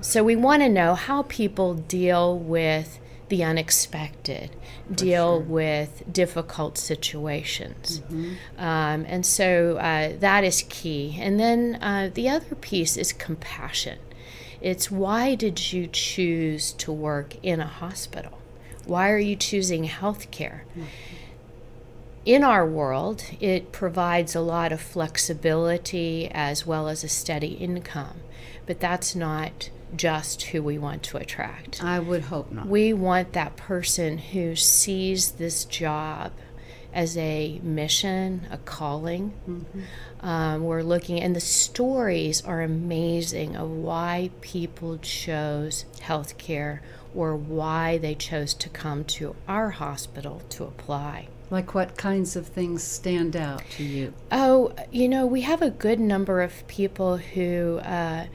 So 0.00 0.22
we 0.22 0.36
want 0.36 0.62
to 0.62 0.68
know 0.68 0.94
how 0.94 1.22
people 1.22 1.74
deal 1.74 2.38
with 2.38 2.98
the 3.28 3.42
unexpected, 3.42 4.54
deal 4.92 5.40
with 5.40 6.04
difficult 6.12 6.78
situations. 6.78 8.02
Um, 8.56 9.04
and 9.08 9.26
so 9.26 9.78
uh, 9.78 10.12
that 10.20 10.44
is 10.44 10.64
key. 10.68 11.18
And 11.20 11.40
then 11.40 11.78
uh, 11.82 12.10
the 12.12 12.28
other 12.28 12.54
piece 12.54 12.96
is 12.96 13.12
compassion. 13.12 13.98
It's 14.60 14.90
why 14.90 15.34
did 15.34 15.72
you 15.72 15.88
choose 15.88 16.72
to 16.74 16.92
work 16.92 17.34
in 17.42 17.60
a 17.60 17.66
hospital? 17.66 18.38
Why 18.84 19.10
are 19.10 19.18
you 19.18 19.34
choosing 19.36 19.86
healthcare? 19.88 20.60
in 22.26 22.42
our 22.42 22.66
world, 22.66 23.22
it 23.40 23.70
provides 23.70 24.34
a 24.34 24.40
lot 24.40 24.72
of 24.72 24.80
flexibility 24.80 26.28
as 26.32 26.66
well 26.66 26.88
as 26.88 27.04
a 27.04 27.08
steady 27.08 27.52
income, 27.52 28.20
but 28.66 28.80
that's 28.80 29.14
not 29.14 29.70
just 29.94 30.42
who 30.42 30.62
we 30.62 30.78
want 30.78 31.02
to 31.04 31.16
attract. 31.16 31.82
I 31.82 31.98
would 31.98 32.22
hope 32.22 32.50
not. 32.50 32.66
We 32.66 32.92
want 32.92 33.32
that 33.34 33.56
person 33.56 34.18
who 34.18 34.56
sees 34.56 35.32
this 35.32 35.64
job 35.64 36.32
as 36.92 37.16
a 37.18 37.60
mission, 37.62 38.46
a 38.50 38.56
calling. 38.56 39.34
Um, 40.20 40.64
we're 40.64 40.82
looking, 40.82 41.20
and 41.20 41.36
the 41.36 41.40
stories 41.40 42.42
are 42.42 42.62
amazing 42.62 43.54
of 43.54 43.70
why 43.70 44.30
people 44.40 44.96
chose 44.98 45.84
healthcare 46.00 46.80
or 47.14 47.36
why 47.36 47.98
they 47.98 48.14
chose 48.14 48.54
to 48.54 48.68
come 48.70 49.04
to 49.04 49.36
our 49.46 49.70
hospital 49.70 50.42
to 50.50 50.64
apply. 50.64 51.28
Like 51.50 51.74
what 51.74 51.96
kinds 51.96 52.34
of 52.34 52.46
things 52.46 52.82
stand 52.82 53.36
out 53.36 53.62
to 53.72 53.84
you? 53.84 54.12
Oh, 54.32 54.74
you 54.90 55.08
know, 55.08 55.26
we 55.26 55.42
have 55.42 55.62
a 55.62 55.70
good 55.70 56.00
number 56.00 56.42
of 56.42 56.66
people 56.66 57.18
who 57.18 57.78
uh, 57.84 58.26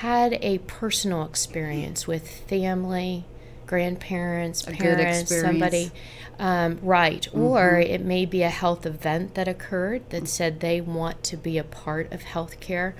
had 0.00 0.38
a 0.42 0.58
personal 0.58 1.24
experience 1.24 2.06
with 2.06 2.28
family, 2.28 3.24
grandparents, 3.66 4.62
parents, 4.62 5.34
somebody. 5.34 5.90
Um, 6.38 6.78
right. 6.82 7.26
Or 7.32 7.78
it 7.78 8.02
may 8.02 8.26
be 8.26 8.42
a 8.42 8.50
health 8.50 8.84
event 8.84 9.34
that 9.36 9.48
occurred 9.48 10.10
that 10.10 10.28
said 10.28 10.60
they 10.60 10.82
want 10.82 11.22
to 11.24 11.36
be 11.38 11.56
a 11.56 11.64
part 11.64 12.12
of 12.12 12.20
healthcare. 12.22 12.92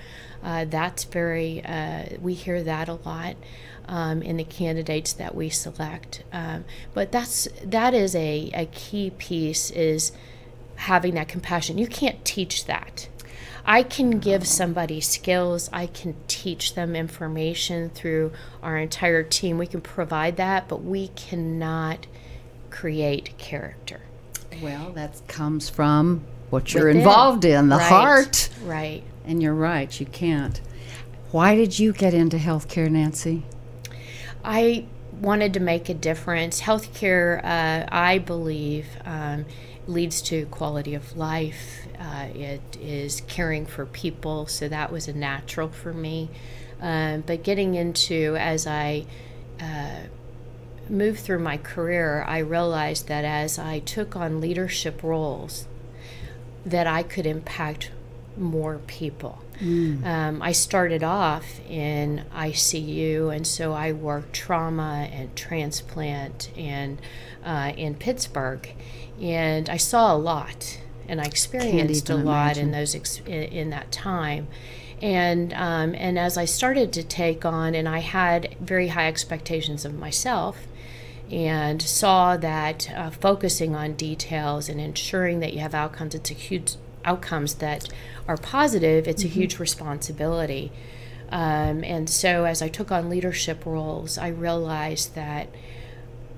Uh, 0.43 0.65
that's 0.65 1.03
very, 1.03 1.63
uh, 1.63 2.17
we 2.19 2.33
hear 2.33 2.63
that 2.63 2.89
a 2.89 2.95
lot. 2.95 3.35
Um, 3.89 4.21
in 4.21 4.35
the 4.35 4.43
candidates 4.43 5.13
that 5.13 5.33
we 5.33 5.47
select, 5.47 6.21
um, 6.33 6.65
but 6.93 7.09
that's 7.09 7.47
that 7.63 7.93
is 7.93 8.15
a, 8.15 8.51
a 8.53 8.65
key 8.65 9.11
piece 9.11 9.71
is 9.71 10.11
having 10.75 11.13
that 11.13 11.29
compassion. 11.29 11.77
You 11.77 11.87
can't 11.87 12.25
teach 12.25 12.65
that. 12.65 13.07
I 13.69 13.83
can 13.83 14.19
give 14.19 14.47
somebody 14.47 15.01
skills, 15.01 15.69
I 15.73 15.87
can 15.87 16.15
teach 16.29 16.73
them 16.73 16.95
information 16.95 17.89
through 17.89 18.31
our 18.63 18.77
entire 18.77 19.23
team. 19.23 19.57
We 19.57 19.67
can 19.67 19.81
provide 19.81 20.37
that, 20.37 20.69
but 20.69 20.83
we 20.85 21.09
cannot 21.09 22.07
create 22.69 23.37
character. 23.37 23.99
Well, 24.61 24.91
that 24.93 25.21
comes 25.27 25.69
from 25.69 26.21
what 26.49 26.73
you're 26.73 26.85
Within. 26.87 26.99
involved 27.01 27.43
in, 27.43 27.67
the 27.67 27.75
Right. 27.75 27.85
heart. 27.87 28.49
Right. 28.63 29.03
And 29.25 29.43
you're 29.43 29.53
right, 29.53 29.99
you 29.99 30.05
can't. 30.05 30.61
Why 31.31 31.55
did 31.55 31.77
you 31.77 31.91
get 31.91 32.13
into 32.13 32.37
healthcare, 32.37 32.89
Nancy? 32.89 33.43
I 34.45 34.85
wanted 35.19 35.53
to 35.55 35.59
make 35.59 35.89
a 35.89 35.93
difference. 35.93 36.61
Healthcare, 36.61 37.43
uh, 37.43 37.85
I 37.91 38.19
believe, 38.19 38.85
um, 39.03 39.43
leads 39.87 40.21
to 40.23 40.45
quality 40.47 40.93
of 40.93 41.17
life. 41.17 41.87
Uh, 41.99 42.27
it 42.35 42.77
is 42.81 43.21
caring 43.27 43.65
for 43.65 43.85
people, 43.85 44.45
so 44.45 44.67
that 44.67 44.91
was 44.91 45.07
a 45.07 45.13
natural 45.13 45.69
for 45.69 45.93
me. 45.93 46.29
Um, 46.81 47.21
but 47.25 47.43
getting 47.43 47.75
into 47.75 48.35
as 48.37 48.67
I 48.67 49.05
uh, 49.59 50.01
moved 50.89 51.19
through 51.21 51.39
my 51.39 51.57
career, 51.57 52.23
I 52.27 52.39
realized 52.39 53.07
that 53.07 53.25
as 53.25 53.57
I 53.57 53.79
took 53.79 54.15
on 54.15 54.39
leadership 54.39 55.01
roles, 55.01 55.67
that 56.65 56.85
I 56.85 57.03
could 57.03 57.25
impact 57.25 57.91
more 58.37 58.79
people. 58.87 59.39
Um, 60.05 60.41
I 60.41 60.51
started 60.51 61.03
off 61.03 61.59
in 61.67 62.25
ICU, 62.35 63.35
and 63.35 63.45
so 63.47 63.73
I 63.73 63.91
worked 63.91 64.33
trauma 64.33 65.09
and 65.11 65.35
transplant 65.35 66.51
and 66.55 67.01
uh, 67.43 67.73
in 67.75 67.95
Pittsburgh, 67.95 68.69
and 69.19 69.69
I 69.69 69.77
saw 69.77 70.13
a 70.13 70.17
lot, 70.17 70.79
and 71.07 71.19
I 71.19 71.25
experienced 71.25 72.09
a 72.09 72.15
lot 72.15 72.57
in 72.57 72.71
those 72.71 72.93
ex- 72.93 73.19
in, 73.25 73.43
in 73.43 73.69
that 73.71 73.91
time. 73.91 74.47
And 75.01 75.53
um, 75.53 75.95
and 75.95 76.17
as 76.19 76.37
I 76.37 76.45
started 76.45 76.91
to 76.93 77.03
take 77.03 77.45
on, 77.45 77.73
and 77.73 77.87
I 77.87 77.99
had 77.99 78.55
very 78.59 78.89
high 78.89 79.07
expectations 79.07 79.85
of 79.85 79.93
myself, 79.93 80.67
and 81.31 81.81
saw 81.81 82.37
that 82.37 82.91
uh, 82.95 83.09
focusing 83.09 83.75
on 83.75 83.93
details 83.93 84.69
and 84.69 84.79
ensuring 84.79 85.39
that 85.39 85.53
you 85.53 85.59
have 85.59 85.73
outcomes 85.73 86.15
it's 86.15 86.31
a 86.31 86.33
huge 86.33 86.75
outcomes 87.07 87.55
that 87.55 87.87
are 88.27 88.37
positive 88.37 89.07
it's 89.07 89.23
a 89.23 89.27
huge 89.27 89.59
responsibility. 89.59 90.71
Um, 91.29 91.83
and 91.83 92.09
so 92.09 92.45
as 92.45 92.61
i 92.61 92.69
took 92.69 92.89
on 92.89 93.09
leadership 93.09 93.65
roles 93.65 94.17
i 94.17 94.29
realized 94.29 95.13
that 95.15 95.49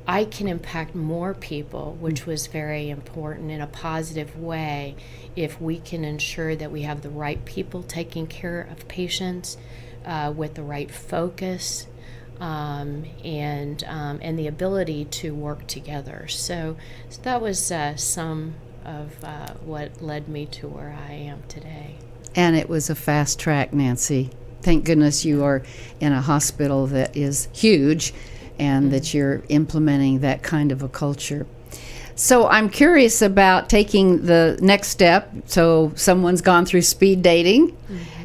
i 0.07 0.25
can 0.25 0.47
impact 0.47 0.95
more 0.95 1.35
people 1.35 1.95
which 1.99 2.25
was 2.25 2.47
very 2.47 2.89
important 2.89 3.51
in 3.51 3.61
a 3.61 3.67
positive 3.67 4.35
way 4.35 4.95
if 5.35 5.61
we 5.61 5.77
can 5.77 6.03
ensure 6.03 6.55
that 6.55 6.71
we 6.71 6.81
have 6.81 7.03
the 7.03 7.09
right 7.09 7.45
people 7.45 7.83
taking 7.83 8.25
care 8.25 8.61
of 8.61 8.88
patients 8.88 9.57
uh, 10.05 10.33
with 10.35 10.55
the 10.55 10.63
right 10.63 10.89
focus 10.89 11.85
um, 12.39 13.05
and 13.23 13.83
um, 13.85 14.19
and 14.21 14.39
the 14.39 14.47
ability 14.47 15.05
to 15.05 15.33
work 15.33 15.67
together. 15.67 16.27
So, 16.27 16.77
so 17.09 17.21
that 17.23 17.41
was 17.41 17.71
uh, 17.71 17.95
some 17.95 18.55
of 18.86 19.24
uh, 19.24 19.53
what 19.65 20.01
led 20.01 20.27
me 20.27 20.45
to 20.48 20.67
where 20.67 20.95
I 21.09 21.13
am 21.13 21.43
today. 21.48 21.95
And 22.36 22.55
it 22.55 22.69
was 22.69 22.89
a 22.89 22.95
fast 22.95 23.39
track, 23.39 23.74
Nancy. 23.74 24.29
Thank 24.62 24.86
goodness 24.86 25.25
you 25.25 25.43
are 25.43 25.63
in 26.00 26.12
a 26.13 26.21
hospital 26.21 26.88
that 26.88 27.15
is 27.15 27.48
huge 27.53 28.13
and 28.59 28.91
that 28.91 29.13
you're 29.13 29.41
implementing 29.50 30.19
that 30.19 30.43
kind 30.43 30.71
of 30.71 30.83
a 30.83 30.89
culture. 30.89 31.45
So 32.15 32.48
I'm 32.48 32.69
curious 32.69 33.21
about 33.21 33.69
taking 33.69 34.25
the 34.25 34.59
next 34.62 34.89
step. 34.89 35.31
So 35.45 35.93
someone's 35.95 36.41
gone 36.41 36.65
through 36.65 36.81
speed 36.81 37.21
dating 37.21 37.77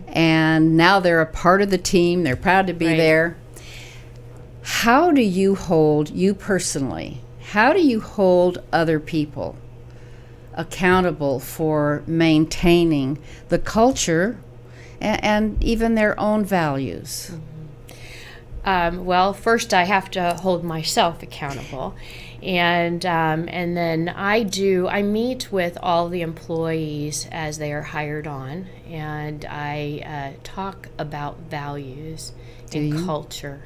and 0.08 0.76
now 0.76 0.98
they're 0.98 1.20
a 1.20 1.26
part 1.26 1.62
of 1.62 1.70
the 1.70 1.78
team, 1.78 2.24
they're 2.24 2.34
proud 2.36 2.66
to 2.66 2.72
be 2.72 2.86
Right. 2.88 2.96
there. 2.96 3.36
How 4.62 5.12
do 5.12 5.22
you 5.22 5.54
hold, 5.54 6.10
you 6.10 6.34
personally, 6.34 7.20
how 7.52 7.72
do 7.72 7.80
you 7.80 8.00
hold 8.00 8.58
other 8.72 8.98
people 8.98 9.56
accountable 10.56 11.40
for 11.40 12.02
maintaining 12.06 13.18
the 13.48 13.58
culture 13.58 14.38
and, 15.00 15.24
and 15.24 15.64
even 15.64 15.94
their 15.94 16.18
own 16.18 16.44
values? 16.44 17.32
Um, 18.64 19.04
well, 19.04 19.34
first 19.34 19.74
I 19.74 19.84
have 19.84 20.10
to 20.12 20.34
hold 20.34 20.64
myself 20.64 21.22
accountable, 21.22 21.94
and 22.42 23.04
um, 23.04 23.46
and 23.48 23.76
then 23.76 24.08
I 24.08 24.42
do. 24.42 24.88
I 24.88 25.02
meet 25.02 25.52
with 25.52 25.76
all 25.82 26.08
the 26.08 26.22
employees 26.22 27.28
as 27.30 27.58
they 27.58 27.74
are 27.74 27.82
hired 27.82 28.26
on, 28.26 28.66
and 28.88 29.44
I 29.44 30.34
uh, 30.36 30.40
talk 30.44 30.88
about 30.98 31.40
values 31.50 32.32
and 32.72 32.88
you? 32.88 33.04
culture. 33.04 33.62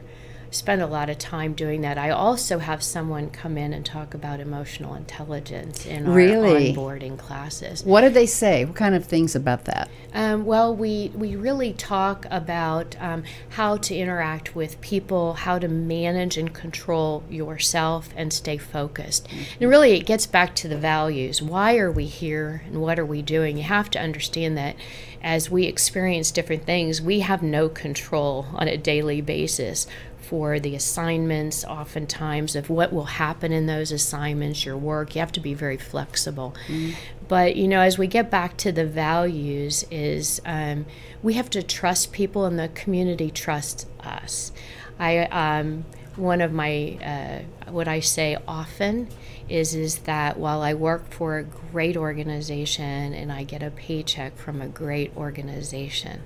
Spend 0.50 0.80
a 0.80 0.86
lot 0.86 1.10
of 1.10 1.18
time 1.18 1.52
doing 1.52 1.82
that. 1.82 1.98
I 1.98 2.08
also 2.10 2.58
have 2.58 2.82
someone 2.82 3.28
come 3.28 3.58
in 3.58 3.74
and 3.74 3.84
talk 3.84 4.14
about 4.14 4.40
emotional 4.40 4.94
intelligence 4.94 5.84
in 5.84 6.06
our 6.06 6.12
Really? 6.14 6.74
onboarding 6.74 7.18
classes. 7.18 7.84
What 7.84 8.00
did 8.00 8.14
they 8.14 8.24
say? 8.24 8.64
What 8.64 8.74
kind 8.76 8.94
of 8.94 9.04
things 9.04 9.36
about 9.36 9.66
that? 9.66 9.90
Um, 10.14 10.46
well, 10.46 10.74
we, 10.74 11.12
we 11.14 11.36
really 11.36 11.74
talk 11.74 12.26
about 12.30 12.96
um, 12.98 13.24
how 13.50 13.76
to 13.76 13.94
interact 13.94 14.56
with 14.56 14.80
people, 14.80 15.34
how 15.34 15.58
to 15.58 15.68
manage 15.68 16.38
and 16.38 16.52
control 16.54 17.22
yourself, 17.28 18.08
and 18.16 18.32
stay 18.32 18.56
focused. 18.56 19.28
And 19.60 19.68
really, 19.68 19.92
it 19.92 20.06
gets 20.06 20.26
back 20.26 20.54
to 20.56 20.68
the 20.68 20.78
values. 20.78 21.42
Why 21.42 21.76
are 21.76 21.92
we 21.92 22.06
here, 22.06 22.62
and 22.66 22.80
what 22.80 22.98
are 22.98 23.04
we 23.04 23.20
doing? 23.20 23.58
You 23.58 23.64
have 23.64 23.90
to 23.90 24.00
understand 24.00 24.56
that 24.56 24.76
as 25.22 25.50
we 25.50 25.64
experience 25.64 26.30
different 26.30 26.64
things, 26.64 27.02
we 27.02 27.20
have 27.20 27.42
no 27.42 27.68
control 27.68 28.46
on 28.54 28.68
a 28.68 28.76
daily 28.76 29.20
basis. 29.20 29.86
For 30.28 30.60
the 30.60 30.74
assignments, 30.74 31.64
oftentimes, 31.64 32.54
of 32.54 32.68
what 32.68 32.92
will 32.92 33.06
happen 33.06 33.50
in 33.50 33.64
those 33.64 33.90
assignments, 33.90 34.66
your 34.66 34.76
work. 34.76 35.14
You 35.14 35.20
have 35.20 35.32
to 35.32 35.40
be 35.40 35.54
very 35.54 35.78
flexible. 35.78 36.54
Mm. 36.66 36.94
But, 37.28 37.56
you 37.56 37.66
know, 37.66 37.80
as 37.80 37.96
we 37.96 38.06
get 38.06 38.30
back 38.30 38.58
to 38.58 38.70
the 38.70 38.84
values, 38.84 39.86
is 39.90 40.42
um, 40.44 40.84
we 41.22 41.32
have 41.34 41.48
to 41.50 41.62
trust 41.62 42.12
people 42.12 42.44
and 42.44 42.58
the 42.58 42.68
community 42.68 43.30
trusts 43.30 43.86
us. 44.00 44.52
I, 44.98 45.20
um, 45.20 45.86
one 46.16 46.42
of 46.42 46.52
my, 46.52 46.98
uh, 47.02 47.70
what 47.72 47.88
I 47.88 48.00
say 48.00 48.36
often 48.46 49.08
is, 49.48 49.74
is 49.74 50.00
that 50.00 50.38
while 50.38 50.60
I 50.60 50.74
work 50.74 51.10
for 51.10 51.38
a 51.38 51.44
great 51.44 51.96
organization 51.96 53.14
and 53.14 53.32
I 53.32 53.44
get 53.44 53.62
a 53.62 53.70
paycheck 53.70 54.36
from 54.36 54.60
a 54.60 54.68
great 54.68 55.16
organization, 55.16 56.20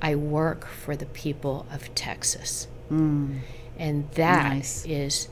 I 0.00 0.14
work 0.14 0.66
for 0.66 0.96
the 0.96 1.06
people 1.06 1.66
of 1.70 1.94
Texas. 1.94 2.68
Mm. 2.90 3.40
And 3.76 4.10
that 4.12 4.52
nice. 4.52 4.84
is 4.86 5.28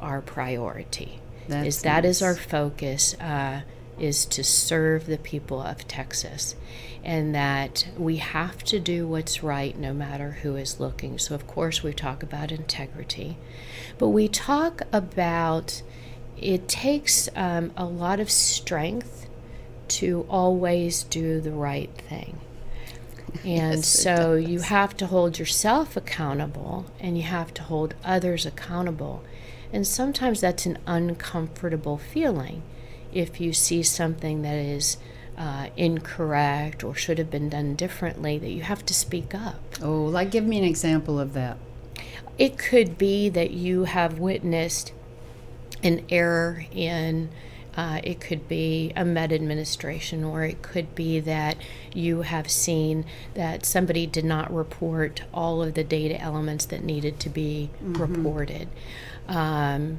our 0.00 0.20
priority. 0.20 1.20
That's 1.48 1.68
is 1.68 1.82
that 1.82 2.04
nice. 2.04 2.16
is 2.16 2.22
our 2.22 2.34
focus 2.34 3.14
uh, 3.14 3.62
is 3.98 4.26
to 4.26 4.42
serve 4.42 5.06
the 5.06 5.18
people 5.18 5.60
of 5.60 5.86
Texas 5.86 6.56
and 7.04 7.34
that 7.34 7.88
we 7.96 8.16
have 8.16 8.64
to 8.64 8.80
do 8.80 9.06
what's 9.06 9.42
right 9.42 9.78
no 9.78 9.94
matter 9.94 10.32
who 10.42 10.56
is 10.56 10.80
looking. 10.80 11.18
So 11.18 11.34
of 11.34 11.46
course 11.46 11.82
we 11.82 11.92
talk 11.92 12.22
about 12.22 12.50
integrity, 12.50 13.38
but 13.96 14.08
we 14.08 14.28
talk 14.28 14.82
about 14.92 15.82
it 16.36 16.68
takes 16.68 17.28
um, 17.34 17.72
a 17.76 17.84
lot 17.84 18.20
of 18.20 18.30
strength 18.30 19.28
to 19.88 20.26
always 20.28 21.04
do 21.04 21.40
the 21.40 21.52
right 21.52 21.90
thing. 21.94 22.40
And 23.44 23.76
yes, 23.76 23.86
so 23.86 24.34
you 24.34 24.60
have 24.60 24.96
to 24.98 25.06
hold 25.06 25.38
yourself 25.38 25.96
accountable 25.96 26.86
and 27.00 27.16
you 27.16 27.24
have 27.24 27.52
to 27.54 27.62
hold 27.62 27.94
others 28.04 28.46
accountable. 28.46 29.22
And 29.72 29.86
sometimes 29.86 30.40
that's 30.40 30.66
an 30.66 30.78
uncomfortable 30.86 31.98
feeling 31.98 32.62
if 33.12 33.40
you 33.40 33.52
see 33.52 33.82
something 33.82 34.42
that 34.42 34.56
is 34.56 34.96
uh, 35.36 35.68
incorrect 35.76 36.82
or 36.82 36.94
should 36.94 37.18
have 37.18 37.30
been 37.30 37.48
done 37.48 37.74
differently, 37.74 38.38
that 38.38 38.50
you 38.50 38.62
have 38.62 38.84
to 38.86 38.94
speak 38.94 39.34
up. 39.34 39.60
Oh, 39.82 40.04
like 40.04 40.30
give 40.30 40.44
me 40.44 40.58
an 40.58 40.64
example 40.64 41.18
of 41.20 41.32
that. 41.34 41.58
It 42.38 42.58
could 42.58 42.98
be 42.98 43.28
that 43.30 43.50
you 43.50 43.84
have 43.84 44.18
witnessed 44.18 44.92
an 45.82 46.04
error 46.10 46.64
in 46.72 47.30
uh, 47.76 48.00
it 48.02 48.20
could 48.20 48.48
be 48.48 48.92
a 48.96 49.04
med 49.04 49.32
administration, 49.32 50.24
or 50.24 50.44
it 50.44 50.62
could 50.62 50.94
be 50.94 51.20
that 51.20 51.56
you 51.92 52.22
have 52.22 52.50
seen 52.50 53.04
that 53.34 53.66
somebody 53.66 54.06
did 54.06 54.24
not 54.24 54.52
report 54.52 55.22
all 55.32 55.62
of 55.62 55.74
the 55.74 55.84
data 55.84 56.20
elements 56.20 56.64
that 56.66 56.82
needed 56.82 57.20
to 57.20 57.28
be 57.28 57.70
mm-hmm. 57.82 57.94
reported. 57.94 58.68
Um, 59.28 59.98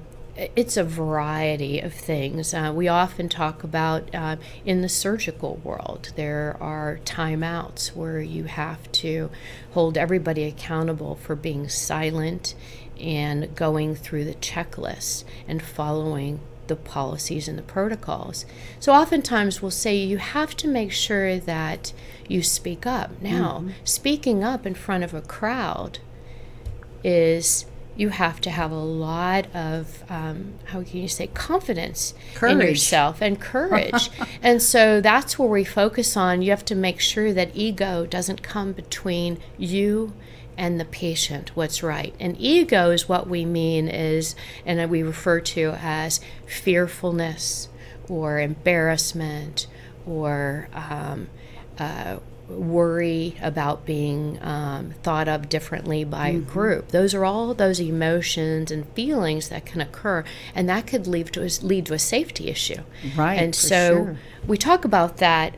it's 0.55 0.77
a 0.77 0.83
variety 0.83 1.79
of 1.79 1.93
things. 1.93 2.53
Uh, 2.53 2.71
we 2.73 2.87
often 2.87 3.27
talk 3.27 3.63
about 3.63 4.13
uh, 4.13 4.35
in 4.65 4.81
the 4.81 4.89
surgical 4.89 5.55
world, 5.63 6.11
there 6.15 6.55
are 6.59 6.99
timeouts 7.05 7.95
where 7.95 8.21
you 8.21 8.43
have 8.43 8.91
to 8.91 9.31
hold 9.71 9.97
everybody 9.97 10.43
accountable 10.43 11.15
for 11.15 11.35
being 11.35 11.67
silent 11.67 12.53
and 12.99 13.55
going 13.55 13.95
through 13.95 14.25
the 14.25 14.35
checklist 14.35 15.23
and 15.47 15.61
following 15.61 16.39
the 16.67 16.75
policies 16.75 17.47
and 17.47 17.57
the 17.57 17.63
protocols. 17.63 18.45
So 18.79 18.93
oftentimes 18.93 19.61
we'll 19.61 19.71
say 19.71 19.95
you 19.95 20.17
have 20.17 20.55
to 20.57 20.67
make 20.67 20.91
sure 20.91 21.39
that 21.39 21.93
you 22.27 22.43
speak 22.43 22.85
up. 22.85 23.21
Now, 23.21 23.59
mm-hmm. 23.59 23.69
speaking 23.83 24.43
up 24.43 24.65
in 24.65 24.75
front 24.75 25.03
of 25.03 25.13
a 25.13 25.21
crowd 25.21 25.99
is 27.03 27.65
you 27.97 28.09
have 28.09 28.39
to 28.41 28.51
have 28.51 28.71
a 28.71 28.75
lot 28.75 29.47
of 29.55 30.03
um, 30.09 30.53
how 30.65 30.83
can 30.83 31.01
you 31.01 31.07
say 31.07 31.27
confidence 31.27 32.13
courage. 32.35 32.53
in 32.53 32.59
yourself 32.59 33.21
and 33.21 33.41
courage 33.41 34.11
and 34.43 34.61
so 34.61 35.01
that's 35.01 35.39
where 35.39 35.49
we 35.49 35.63
focus 35.63 36.15
on 36.15 36.41
you 36.41 36.51
have 36.51 36.63
to 36.63 36.75
make 36.75 36.99
sure 36.99 37.33
that 37.33 37.49
ego 37.55 38.05
doesn't 38.05 38.43
come 38.43 38.71
between 38.71 39.39
you 39.57 40.13
and 40.57 40.79
the 40.79 40.85
patient 40.85 41.55
what's 41.55 41.83
right. 41.83 42.13
And 42.19 42.35
ego 42.39 42.91
is 42.91 43.07
what 43.07 43.29
we 43.29 43.45
mean 43.45 43.87
is, 43.87 44.35
and 44.65 44.89
we 44.89 45.03
refer 45.03 45.39
to 45.39 45.75
as 45.79 46.19
fearfulness 46.45 47.69
or 48.09 48.39
embarrassment 48.39 49.67
or 50.05 50.69
um, 50.73 51.27
uh, 51.77 52.17
worry 52.49 53.35
about 53.41 53.85
being 53.85 54.39
um, 54.41 54.93
thought 55.03 55.27
of 55.27 55.49
differently 55.49 56.03
by 56.03 56.31
mm-hmm. 56.31 56.49
a 56.49 56.51
group. 56.51 56.89
Those 56.89 57.13
are 57.13 57.25
all 57.25 57.53
those 57.53 57.79
emotions 57.79 58.71
and 58.71 58.87
feelings 58.93 59.49
that 59.49 59.65
can 59.65 59.81
occur, 59.81 60.23
and 60.55 60.67
that 60.69 60.87
could 60.87 61.07
lead 61.07 61.27
to 61.33 61.43
a, 61.43 61.49
lead 61.61 61.85
to 61.87 61.93
a 61.93 61.99
safety 61.99 62.47
issue. 62.47 62.81
Right. 63.15 63.35
And 63.35 63.53
so 63.53 63.89
sure. 63.93 64.17
we 64.47 64.57
talk 64.57 64.85
about 64.85 65.17
that 65.17 65.55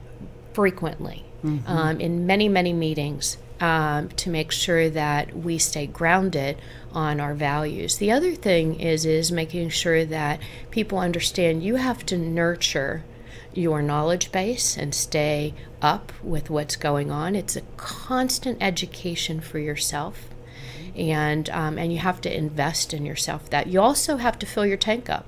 frequently 0.54 1.26
mm-hmm. 1.44 1.68
um, 1.68 2.02
in 2.02 2.26
many 2.26 2.50
many 2.50 2.74
meetings 2.74 3.38
um, 3.60 4.10
to 4.10 4.30
make 4.30 4.52
sure 4.52 4.90
that 4.90 5.36
we 5.36 5.58
stay 5.58 5.86
grounded 5.86 6.62
on 6.94 7.20
our 7.20 7.34
values. 7.34 7.98
The 7.98 8.12
other 8.12 8.34
thing 8.34 8.80
is 8.80 9.06
is 9.06 9.32
making 9.32 9.70
sure 9.70 10.06
that 10.06 10.40
people 10.72 10.98
understand 10.98 11.64
you 11.64 11.76
have 11.76 12.06
to 12.08 12.18
nurture 12.18 13.04
your 13.54 13.82
knowledge 13.82 14.32
base 14.32 14.78
and 14.78 14.94
stay 14.94 15.54
up 15.82 16.12
with 16.24 16.50
what's 16.50 16.76
going 16.76 17.12
on. 17.12 17.36
It's 17.36 17.56
a 17.56 17.62
constant 17.78 18.58
education 18.62 19.42
for 19.42 19.60
yourself, 19.60 20.30
and 20.96 21.50
um, 21.50 21.78
and 21.78 21.92
you 21.92 22.00
have 22.00 22.22
to 22.22 22.36
invest 22.36 22.94
in 22.94 23.06
yourself. 23.06 23.50
That 23.50 23.68
you 23.68 23.82
also 23.82 24.18
have 24.18 24.40
to 24.40 24.46
fill 24.46 24.66
your 24.66 24.78
tank 24.78 25.10
up 25.10 25.26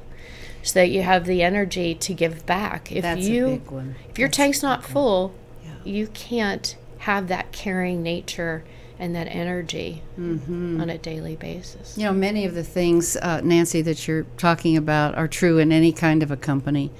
so 0.63 0.79
that 0.79 0.89
you 0.89 1.01
have 1.01 1.25
the 1.25 1.41
energy 1.43 1.95
to 1.95 2.13
give 2.13 2.45
back. 2.45 2.91
If 2.91 3.01
That's 3.01 3.21
you 3.21 3.61
if 4.09 4.17
your 4.17 4.27
That's 4.27 4.37
tank's 4.37 4.63
not 4.63 4.83
full, 4.83 5.33
yeah. 5.63 5.71
you 5.83 6.07
can't 6.07 6.75
have 7.01 7.29
that 7.29 7.51
caring 7.51 8.03
nature 8.03 8.63
and 8.99 9.15
that 9.15 9.25
energy 9.25 10.03
mm-hmm. 10.19 10.79
on 10.79 10.87
a 10.91 10.97
daily 10.99 11.35
basis. 11.35 11.97
You 11.97 12.03
know, 12.03 12.13
many 12.13 12.45
of 12.45 12.53
the 12.53 12.63
things, 12.63 13.17
uh, 13.17 13.41
Nancy, 13.43 13.81
that 13.81 14.07
you're 14.07 14.27
talking 14.37 14.77
about 14.77 15.15
are 15.15 15.27
true 15.27 15.57
in 15.57 15.71
any 15.71 15.91
kind 15.91 16.21
of 16.21 16.29
a 16.29 16.37
company. 16.37 16.91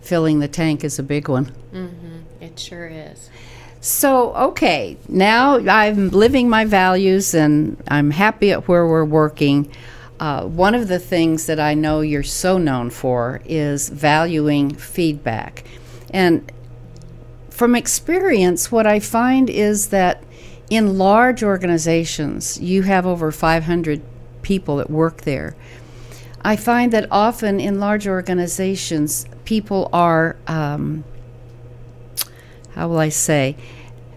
Filling 0.00 0.40
the 0.40 0.48
tank 0.48 0.82
is 0.82 0.98
a 0.98 1.02
big 1.02 1.28
one. 1.28 1.52
Mm-hmm. 1.74 2.20
It 2.40 2.58
sure 2.58 2.86
is. 2.86 3.28
So, 3.82 4.34
okay, 4.34 4.96
now 5.08 5.58
I'm 5.58 6.08
living 6.08 6.48
my 6.48 6.64
values 6.64 7.34
and 7.34 7.76
I'm 7.88 8.10
happy 8.10 8.50
at 8.50 8.66
where 8.66 8.86
we're 8.86 9.04
working. 9.04 9.70
Uh, 10.18 10.46
one 10.46 10.74
of 10.74 10.88
the 10.88 10.98
things 10.98 11.44
that 11.46 11.60
I 11.60 11.74
know 11.74 12.00
you're 12.00 12.22
so 12.22 12.56
known 12.56 12.88
for 12.88 13.42
is 13.44 13.90
valuing 13.90 14.74
feedback. 14.74 15.64
And 16.14 16.50
from 17.58 17.74
experience, 17.74 18.70
what 18.70 18.86
I 18.86 19.00
find 19.00 19.50
is 19.50 19.88
that 19.88 20.22
in 20.70 20.96
large 20.96 21.42
organizations, 21.42 22.60
you 22.60 22.82
have 22.82 23.04
over 23.04 23.32
500 23.32 24.00
people 24.42 24.76
that 24.76 24.88
work 24.88 25.22
there. 25.22 25.56
I 26.42 26.54
find 26.54 26.92
that 26.92 27.08
often 27.10 27.58
in 27.58 27.80
large 27.80 28.06
organizations, 28.06 29.26
people 29.44 29.90
are, 29.92 30.36
um, 30.46 31.02
how 32.74 32.86
will 32.86 33.00
I 33.00 33.08
say, 33.08 33.56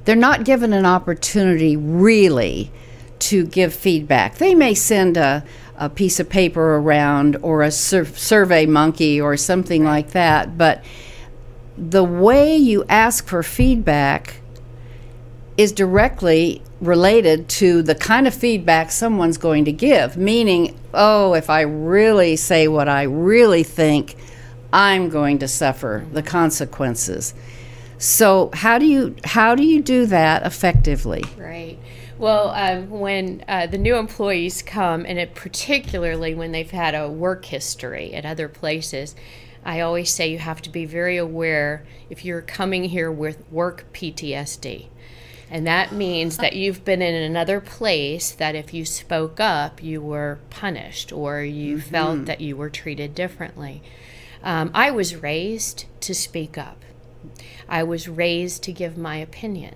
they're 0.05 0.15
not 0.15 0.45
given 0.45 0.71
an 0.71 0.85
opportunity 0.85 1.75
really 1.75 2.71
to 3.17 3.43
give 3.47 3.73
feedback. 3.73 4.35
They 4.35 4.53
may 4.53 4.75
send 4.75 5.17
a, 5.17 5.43
a 5.77 5.89
piece 5.89 6.19
of 6.19 6.29
paper 6.29 6.75
around 6.75 7.37
or 7.41 7.63
a 7.63 7.71
sur- 7.71 8.05
survey 8.05 8.67
monkey 8.67 9.19
or 9.19 9.35
something 9.35 9.83
like 9.83 10.11
that, 10.11 10.59
but 10.59 10.83
the 11.81 12.03
way 12.03 12.55
you 12.55 12.85
ask 12.87 13.27
for 13.27 13.41
feedback 13.41 14.35
is 15.57 15.71
directly 15.71 16.61
related 16.79 17.49
to 17.49 17.81
the 17.81 17.95
kind 17.95 18.27
of 18.27 18.33
feedback 18.33 18.91
someone's 18.91 19.37
going 19.37 19.65
to 19.65 19.71
give. 19.71 20.15
Meaning, 20.15 20.79
oh, 20.93 21.33
if 21.33 21.49
I 21.49 21.61
really 21.61 22.35
say 22.35 22.67
what 22.67 22.87
I 22.87 23.03
really 23.03 23.63
think, 23.63 24.15
I'm 24.71 25.09
going 25.09 25.39
to 25.39 25.47
suffer 25.47 26.05
the 26.13 26.21
consequences. 26.21 27.33
So 27.97 28.51
how 28.53 28.77
do 28.77 28.85
you 28.85 29.15
how 29.23 29.55
do 29.55 29.63
you 29.63 29.81
do 29.81 30.05
that 30.07 30.45
effectively? 30.45 31.23
Right. 31.37 31.77
Well, 32.17 32.49
um, 32.49 32.89
when 32.91 33.43
uh, 33.47 33.65
the 33.65 33.79
new 33.79 33.95
employees 33.95 34.61
come, 34.61 35.05
and 35.07 35.17
it 35.17 35.33
particularly 35.33 36.35
when 36.35 36.51
they've 36.51 36.69
had 36.69 36.93
a 36.93 37.09
work 37.09 37.45
history 37.45 38.13
at 38.13 38.25
other 38.25 38.47
places, 38.47 39.15
I 39.63 39.79
always 39.81 40.11
say 40.11 40.31
you 40.31 40.39
have 40.39 40.61
to 40.63 40.69
be 40.69 40.85
very 40.85 41.17
aware 41.17 41.85
if 42.09 42.25
you're 42.25 42.41
coming 42.41 42.85
here 42.85 43.11
with 43.11 43.49
work 43.51 43.85
PTSD. 43.93 44.87
And 45.49 45.67
that 45.67 45.91
means 45.91 46.37
that 46.37 46.55
you've 46.55 46.85
been 46.85 47.01
in 47.01 47.13
another 47.13 47.59
place 47.59 48.31
that 48.31 48.55
if 48.55 48.73
you 48.73 48.85
spoke 48.85 49.39
up, 49.39 49.83
you 49.83 50.01
were 50.01 50.39
punished 50.49 51.11
or 51.11 51.41
you 51.41 51.77
mm-hmm. 51.77 51.89
felt 51.89 52.25
that 52.25 52.39
you 52.39 52.55
were 52.55 52.69
treated 52.69 53.13
differently. 53.13 53.83
Um, 54.43 54.71
I 54.73 54.91
was 54.91 55.17
raised 55.17 55.85
to 56.01 56.15
speak 56.15 56.57
up, 56.57 56.83
I 57.67 57.83
was 57.83 58.07
raised 58.07 58.63
to 58.63 58.71
give 58.71 58.97
my 58.97 59.17
opinion. 59.17 59.75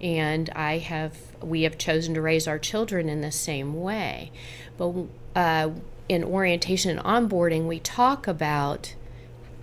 and 0.00 0.48
I 0.50 0.78
have 0.78 1.16
we 1.42 1.62
have 1.62 1.76
chosen 1.76 2.14
to 2.14 2.22
raise 2.22 2.46
our 2.46 2.58
children 2.58 3.08
in 3.08 3.20
the 3.20 3.32
same 3.32 3.74
way. 3.80 4.30
But 4.76 4.94
uh, 5.34 5.70
in 6.08 6.24
orientation 6.24 6.96
and 6.96 7.30
onboarding, 7.30 7.66
we 7.66 7.80
talk 7.80 8.26
about 8.26 8.94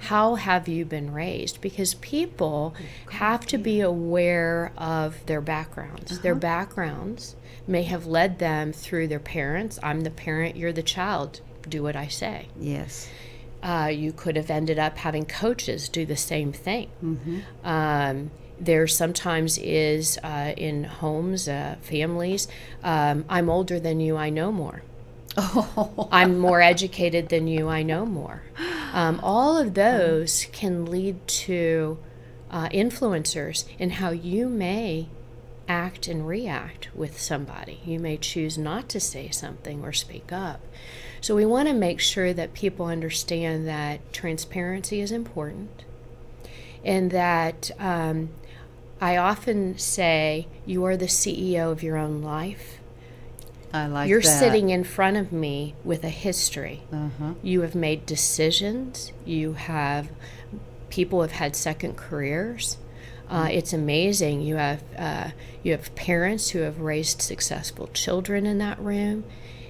how 0.06 0.36
have 0.36 0.68
you 0.68 0.86
been 0.86 1.12
raised? 1.14 1.62
Because 1.62 1.96
people 1.96 2.74
have 3.12 3.46
to 3.48 3.58
be 3.58 3.82
aware 3.82 4.72
of 4.78 5.26
their 5.26 5.42
backgrounds. 5.42 6.14
Uh-huh. 6.14 6.22
their 6.22 6.36
backgrounds 6.36 7.36
may 7.68 7.84
have 7.84 8.06
led 8.06 8.40
them 8.40 8.72
through 8.72 9.08
their 9.08 9.20
parents. 9.20 9.80
I'm 9.82 10.02
the 10.02 10.12
parent 10.12 10.56
you're 10.56 10.74
the 10.74 10.84
child. 10.84 11.42
Do 11.68 11.82
what 11.84 11.96
i 11.96 12.08
say. 12.08 12.48
Yes. 12.60 13.10
Uh, 13.64 13.90
you 13.92 14.12
could 14.14 14.36
have 14.36 14.52
ended 14.52 14.78
up 14.78 14.98
having 14.98 15.26
coaches 15.26 15.90
do 15.90 16.06
the 16.06 16.16
same 16.18 16.54
thing. 16.54 16.90
Mm-hmm. 17.04 17.40
um, 17.64 18.32
there 18.60 18.88
sometimes 18.88 19.58
is 19.58 20.18
uh, 20.24 20.54
in 20.56 20.86
homes 20.86 21.48
uh, 21.50 21.76
families 21.82 22.48
um, 22.84 23.26
i'm 23.28 23.50
older 23.50 23.82
than 23.82 24.00
you 24.00 24.16
i 24.16 24.30
know 24.30 24.50
more 24.50 24.82
Oh. 25.38 26.08
I'm 26.12 26.38
more 26.38 26.62
educated 26.62 27.30
than 27.30 27.48
you, 27.48 27.68
I 27.68 27.84
know 27.84 28.06
more. 28.06 28.44
Um, 28.94 29.20
all 29.22 29.58
of 29.58 29.74
those 29.74 30.46
can 30.52 30.86
lead 30.86 31.28
to 31.28 31.98
uh, 32.50 32.70
influencers 32.70 33.66
in 33.78 33.92
how 33.92 34.12
you 34.12 34.48
may 34.48 35.10
act 35.68 36.08
and 36.08 36.28
react 36.28 36.90
with 36.96 37.20
somebody. 37.20 37.82
You 37.86 38.00
may 38.00 38.18
choose 38.18 38.58
not 38.58 38.88
to 38.90 39.00
say 39.00 39.30
something 39.30 39.84
or 39.84 39.92
speak 39.92 40.32
up. 40.32 40.62
So 41.22 41.36
we 41.36 41.46
want 41.46 41.68
to 41.68 41.74
make 41.74 42.00
sure 42.00 42.34
that 42.34 42.54
people 42.54 42.86
understand 42.86 43.68
that 43.68 44.14
transparency 44.14 45.02
is 45.02 45.12
important 45.12 45.84
and 46.84 47.10
that 47.12 47.72
um, 47.80 48.30
I 49.02 49.18
often 49.18 49.78
say 49.78 50.48
you 50.66 50.86
are 50.86 50.96
the 50.96 51.06
CEO 51.08 51.72
of 51.72 51.82
your 51.82 51.98
own 51.98 52.22
life 52.22 52.80
I 53.76 53.88
like 53.88 54.10
You're 54.10 54.22
that. 54.22 54.40
sitting 54.40 54.70
in 54.70 54.86
front 54.86 55.18
of 55.18 55.34
me 55.34 55.76
with 55.84 56.06
a 56.06 56.10
history. 56.10 56.84
Uh-huh. 56.94 57.34
You 57.44 57.62
have 57.62 57.76
made 57.76 58.06
decisions. 58.06 59.12
You 59.26 59.54
have 59.54 60.10
people 60.90 61.22
have 61.22 61.34
had 61.34 61.58
second 61.58 61.98
careers. 61.98 62.78
Uh, 63.30 63.44
mm-hmm. 63.44 63.58
it's 63.58 63.74
amazing. 63.74 64.42
You 64.42 64.56
have 64.56 64.84
uh, 64.98 65.32
you 65.62 65.74
have 65.74 65.94
parents 65.94 66.52
who 66.52 66.60
have 66.60 66.80
raised 66.80 67.22
successful 67.22 67.88
children 67.88 68.46
in 68.46 68.60
that 68.60 68.80
room, 68.80 69.26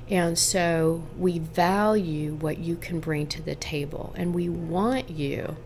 and 0.08 0.38
so 0.38 1.04
we 1.18 1.40
value 1.40 2.36
what 2.36 2.60
you 2.60 2.76
can 2.76 3.00
bring 3.00 3.26
to 3.28 3.42
the 3.42 3.56
table, 3.56 4.14
and 4.16 4.36
we 4.36 4.50
want 4.50 5.10
you 5.10 5.58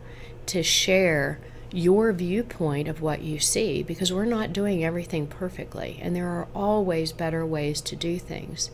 to 0.45 0.63
share 0.63 1.41
your 1.71 2.11
viewpoint 2.13 2.87
of 2.87 3.01
what 3.01 3.21
you 3.21 3.39
see 3.39 3.83
because 3.83 4.11
we're 4.11 4.25
not 4.25 4.53
doing 4.53 4.83
everything 4.83 5.27
perfectly 5.27 5.99
and 6.01 6.15
there 6.15 6.27
are 6.27 6.47
always 6.55 7.11
better 7.11 7.45
ways 7.45 7.81
to 7.81 7.95
do 7.95 8.17
things. 8.17 8.71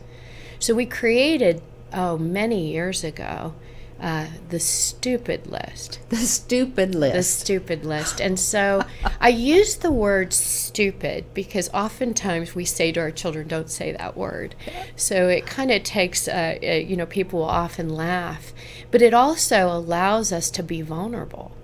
So 0.58 0.74
we 0.74 0.86
created, 0.86 1.60
oh, 1.92 2.16
many 2.16 2.72
years 2.72 3.04
ago, 3.04 3.54
uh, 4.00 4.26
the 4.50 4.60
stupid 4.60 5.46
list. 5.46 6.00
The 6.08 6.16
stupid 6.16 6.94
list. 6.94 7.14
The 7.14 7.22
stupid 7.22 7.84
list. 7.84 8.20
And 8.20 8.38
so 8.38 8.82
I 9.20 9.28
use 9.28 9.76
the 9.76 9.90
word 9.90 10.32
stupid 10.32 11.24
because 11.34 11.70
oftentimes 11.70 12.54
we 12.54 12.64
say 12.64 12.92
to 12.92 13.00
our 13.00 13.10
children, 13.10 13.48
don't 13.48 13.70
say 13.70 13.92
that 13.92 14.16
word. 14.16 14.54
So 14.96 15.28
it 15.28 15.46
kind 15.46 15.70
of 15.70 15.82
takes, 15.82 16.28
uh, 16.28 16.58
uh, 16.62 16.66
you 16.66 16.96
know, 16.96 17.06
people 17.06 17.40
will 17.40 17.46
often 17.46 17.88
laugh, 17.88 18.52
but 18.90 19.02
it 19.02 19.14
also 19.14 19.66
allows 19.68 20.30
us 20.30 20.50
to 20.50 20.62
be 20.62 20.82
vulnerable 20.82 21.55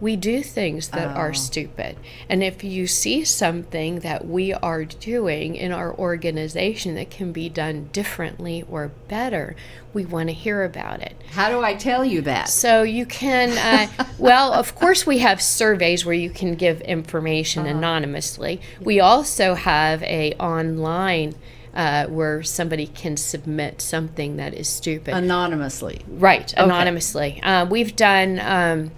we 0.00 0.16
do 0.16 0.42
things 0.42 0.88
that 0.88 1.08
oh. 1.08 1.20
are 1.20 1.34
stupid. 1.34 1.96
And 2.28 2.42
if 2.42 2.64
you 2.64 2.86
see 2.86 3.24
something 3.24 4.00
that 4.00 4.26
we 4.26 4.52
are 4.54 4.84
doing 4.84 5.54
in 5.54 5.72
our 5.72 5.94
organization 5.94 6.94
that 6.94 7.10
can 7.10 7.32
be 7.32 7.48
done 7.48 7.90
differently 7.92 8.64
or 8.68 8.90
better, 9.08 9.54
we 9.92 10.06
want 10.06 10.28
to 10.28 10.32
hear 10.32 10.64
about 10.64 11.00
it. 11.02 11.20
How 11.32 11.50
do 11.50 11.62
I 11.62 11.74
tell 11.74 12.04
you 12.04 12.22
that? 12.22 12.48
So 12.48 12.82
you 12.82 13.04
can, 13.04 13.50
uh, 13.58 14.06
well, 14.18 14.52
of 14.52 14.74
course, 14.74 15.06
we 15.06 15.18
have 15.18 15.42
surveys 15.42 16.06
where 16.06 16.14
you 16.14 16.30
can 16.30 16.54
give 16.54 16.80
information 16.82 17.66
uh-huh. 17.66 17.76
anonymously. 17.76 18.60
We 18.80 19.00
also 19.00 19.54
have 19.54 20.02
a 20.02 20.32
online. 20.34 21.34
Uh, 21.72 22.04
where 22.08 22.42
somebody 22.42 22.88
can 22.88 23.16
submit 23.16 23.80
something 23.80 24.38
that 24.38 24.52
is 24.52 24.68
stupid 24.68 25.14
anonymously. 25.14 26.04
Right, 26.08 26.52
anonymously. 26.56 27.34
Okay. 27.38 27.40
Uh, 27.42 27.64
we've 27.64 27.94
done 27.94 28.40
um, 28.40 28.90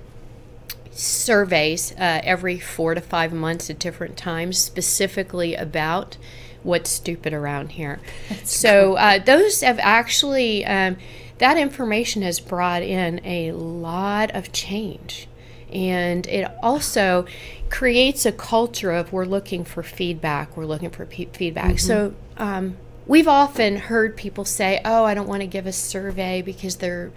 surveys 0.93 1.93
uh, 1.93 2.21
every 2.23 2.59
four 2.59 2.95
to 2.95 3.01
five 3.01 3.33
months 3.33 3.71
at 3.71 3.79
different 3.79 4.17
times, 4.17 4.59
specifically 4.59 5.55
about 5.55 6.17
what's 6.63 6.91
stupid 6.91 7.33
around 7.33 7.73
here. 7.73 8.01
That's 8.29 8.55
so 8.57 8.95
uh, 8.95 9.19
those 9.19 9.63
have 9.63 9.79
actually 9.81 10.65
um, 10.65 10.97
that 11.39 11.57
information 11.57 12.23
has 12.23 12.41
brought 12.41 12.83
in 12.83 13.21
a 13.25 13.53
lot 13.53 14.31
of 14.33 14.53
change, 14.53 15.29
and 15.73 16.27
it 16.27 16.51
also 16.63 17.27
creates 17.71 18.27
a 18.27 18.33
culture 18.33 18.93
of 18.93 19.13
we're 19.13 19.25
looking 19.25 19.65
for 19.65 19.83
feedback. 19.83 20.57
We're 20.57 20.67
looking 20.67 20.91
for 20.91 21.07
pe- 21.07 21.27
feedback. 21.27 21.75
Mm-hmm. 21.75 21.87
So. 21.87 22.15
Um, 22.37 22.77
we've 23.05 23.29
often 23.29 23.77
heard 23.77 24.17
people 24.17 24.45
say, 24.45 24.81
"Oh, 24.85 25.05
I 25.05 25.13
don't 25.15 25.29
want 25.29 25.43
to 25.43 25.47
give 25.47 25.67
a 25.67 25.73
survey 25.73 26.41
because 26.41 26.77
they're 26.77 27.11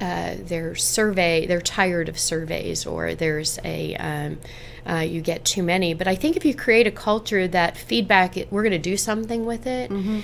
uh, 0.00 0.34
their 0.38 0.74
survey, 0.74 1.46
they're 1.46 1.60
tired 1.60 2.08
of 2.08 2.18
surveys, 2.18 2.86
or 2.86 3.14
there's 3.14 3.58
a 3.64 3.94
um, 3.96 4.38
uh, 4.88 5.00
you 5.00 5.20
get 5.20 5.44
too 5.44 5.62
many. 5.62 5.94
But 5.94 6.08
I 6.08 6.14
think 6.14 6.36
if 6.36 6.44
you 6.44 6.54
create 6.54 6.86
a 6.86 6.90
culture 6.90 7.46
that 7.48 7.76
feedback, 7.76 8.36
we're 8.50 8.62
going 8.62 8.72
to 8.72 8.78
do 8.78 8.96
something 8.96 9.44
with 9.44 9.66
it, 9.66 9.90
mm-hmm. 9.90 10.20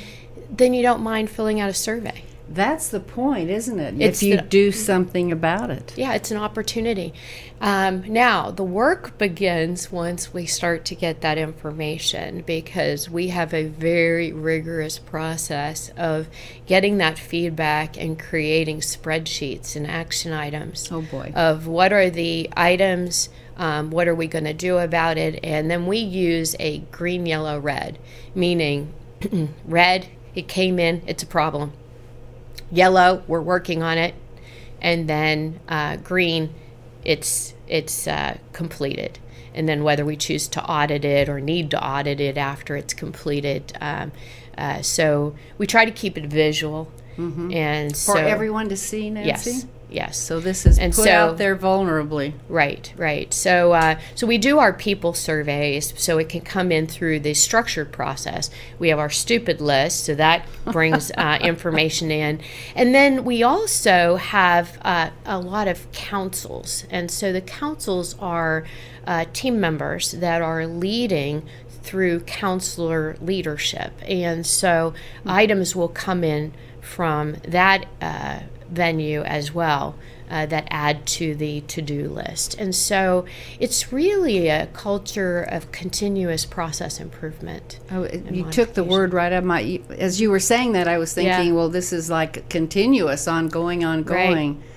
then 0.51 0.75
you 0.75 0.83
don't 0.83 1.03
mind 1.03 1.31
filling 1.31 1.61
out 1.61 1.69
a 1.69 1.75
survey. 1.75 2.25
That's 2.49 2.89
the 2.89 3.01
point, 3.01 3.49
isn't 3.49 3.81
it? 3.81 3.95
It's 3.99 4.23
if 4.23 4.29
you 4.29 4.37
the, 4.37 4.43
do 4.43 4.71
something 4.71 5.33
about 5.33 5.71
it. 5.71 5.95
Yeah, 5.97 6.13
it's 6.13 6.31
an 6.31 6.37
opportunity. 6.37 7.15
Um, 7.61 8.05
now, 8.13 8.51
the 8.51 8.65
work 8.65 9.17
begins 9.17 9.91
once 9.91 10.35
we 10.35 10.45
start 10.45 10.85
to 10.87 10.95
get 10.95 11.23
that 11.23 11.39
information 11.39 12.43
because 12.47 13.09
we 13.09 13.29
have 13.29 13.55
a 13.55 13.65
very 13.65 14.33
rigorous 14.33 14.99
process 14.99 15.91
of 15.97 16.29
getting 16.67 16.99
that 16.99 17.19
feedback 17.19 17.97
and 17.97 18.19
creating 18.19 18.81
spreadsheets 18.81 19.75
and 19.75 19.87
action 19.87 20.33
items. 20.33 20.89
Oh, 20.93 21.01
boy. 21.01 21.33
Of 21.35 21.67
what 21.67 21.93
are 21.95 22.11
the 22.11 22.51
items, 22.57 23.31
um, 23.57 23.91
what 23.91 24.07
are 24.07 24.15
we 24.15 24.27
going 24.27 24.45
to 24.45 24.55
do 24.55 24.77
about 24.77 25.17
it, 25.17 25.41
and 25.43 25.71
then 25.71 25.87
we 25.87 25.99
use 25.99 26.55
a 26.61 26.81
green, 26.93 27.25
yellow, 27.25 27.59
red, 27.59 27.99
meaning 28.35 28.93
red, 29.65 30.09
it 30.35 30.47
came 30.47 30.79
in, 30.79 31.03
it's 31.07 31.23
a 31.23 31.27
problem 31.27 31.73
Yellow, 32.75 33.23
we're 33.29 33.41
working 33.41 33.83
on 33.83 33.99
it, 33.99 34.15
and 34.83 35.09
then 35.09 35.61
uh, 35.69 35.97
green, 35.97 36.53
it's 37.05 37.55
it's 37.69 38.07
uh, 38.07 38.39
completed. 38.53 39.19
And 39.55 39.69
then 39.69 39.85
whether 39.85 40.05
we 40.05 40.17
choose 40.17 40.49
to 40.49 40.65
audit 40.65 41.05
it 41.05 41.29
or 41.29 41.41
need 41.41 41.71
to 41.71 41.85
audit 41.85 42.21
it 42.21 42.37
after 42.37 42.75
it's 42.75 42.93
completed. 42.93 43.73
Um, 43.81 44.11
uh, 44.59 44.83
so 44.83 45.37
we 45.59 45.67
try 45.69 45.85
to 45.85 45.93
keep 45.93 46.19
it 46.19 46.27
visual, 46.27 46.91
mm-hmm. 47.17 47.53
and 47.53 47.93
for 47.93 48.17
so, 48.17 48.17
everyone 48.17 48.69
to 48.71 48.77
see. 48.77 49.11
Nancy? 49.11 49.51
Yes, 49.51 49.67
Yes. 49.95 50.19
So 50.19 50.41
this 50.41 50.67
is 50.67 50.77
and 50.77 50.93
put 50.93 51.05
so, 51.05 51.11
out 51.13 51.39
there 51.39 51.55
vulnerably. 51.55 52.33
Right, 52.49 52.93
right. 52.97 53.33
So 53.33 53.75
uh, 53.75 54.01
so 54.17 54.27
we 54.27 54.39
do 54.39 54.59
our 54.59 54.73
people 54.73 55.13
surveys, 55.13 55.95
so 55.97 56.19
it 56.19 56.29
can 56.29 56.41
come 56.41 56.73
in 56.73 56.89
through 56.89 57.21
the 57.21 57.33
structured 57.33 57.93
process. 57.93 58.51
We 58.81 58.89
have 58.89 58.99
our 58.99 59.09
stupid 59.09 59.61
list, 59.61 60.05
so 60.05 60.17
that 60.17 60.47
brings 60.73 61.13
uh, 61.17 61.39
information 61.45 62.11
in, 62.11 62.41
and 62.75 62.93
then 62.93 63.25
we 63.25 63.45
also 63.45 64.17
have 64.17 64.79
uh, 64.83 65.11
a 65.25 65.39
lot 65.39 65.69
of 65.69 65.91
councils, 65.93 66.87
and 66.91 67.09
so 67.09 67.33
the 67.33 67.41
councils 67.41 68.17
are 68.19 68.65
uh, 69.07 69.27
team 69.33 69.61
members 69.61 70.11
that 70.11 70.43
are 70.43 70.67
leading 70.67 71.47
through 71.85 72.19
counselor 72.21 73.17
leadership, 73.21 73.93
and 74.03 74.45
so 74.45 74.93
mm-hmm. 75.21 75.31
items 75.31 75.77
will 75.77 75.89
come 75.89 76.25
in 76.25 76.53
from 76.81 77.37
that 77.47 77.87
uh, 78.01 78.41
venue 78.71 79.23
as 79.23 79.53
well 79.53 79.97
uh, 80.31 80.47
that 80.47 80.67
add 80.71 81.07
to 81.07 81.35
the 81.35 81.61
to 81.63 81.83
do 81.83 82.09
list. 82.09 82.55
And 82.59 82.75
so 82.75 83.25
it's 83.61 83.93
really 83.93 84.49
a 84.49 84.67
culture 84.69 85.43
of 85.43 85.71
continuous 85.73 86.45
process 86.45 86.99
improvement. 86.99 87.79
Oh, 87.91 88.05
you 88.05 88.51
took 88.51 88.75
the 88.75 88.85
word 88.85 89.13
right 89.13 89.33
out 89.33 89.39
of 89.39 89.45
my. 89.45 89.81
As 89.91 90.21
you 90.21 90.31
were 90.31 90.41
saying 90.41 90.73
that, 90.73 90.89
I 90.89 90.99
was 90.99 91.13
thinking, 91.13 91.49
yeah. 91.49 91.53
well, 91.53 91.69
this 91.69 91.93
is 91.93 92.11
like 92.11 92.49
continuous, 92.49 93.29
ongoing, 93.29 93.85
ongoing. 93.85 94.55
Right. 94.55 94.69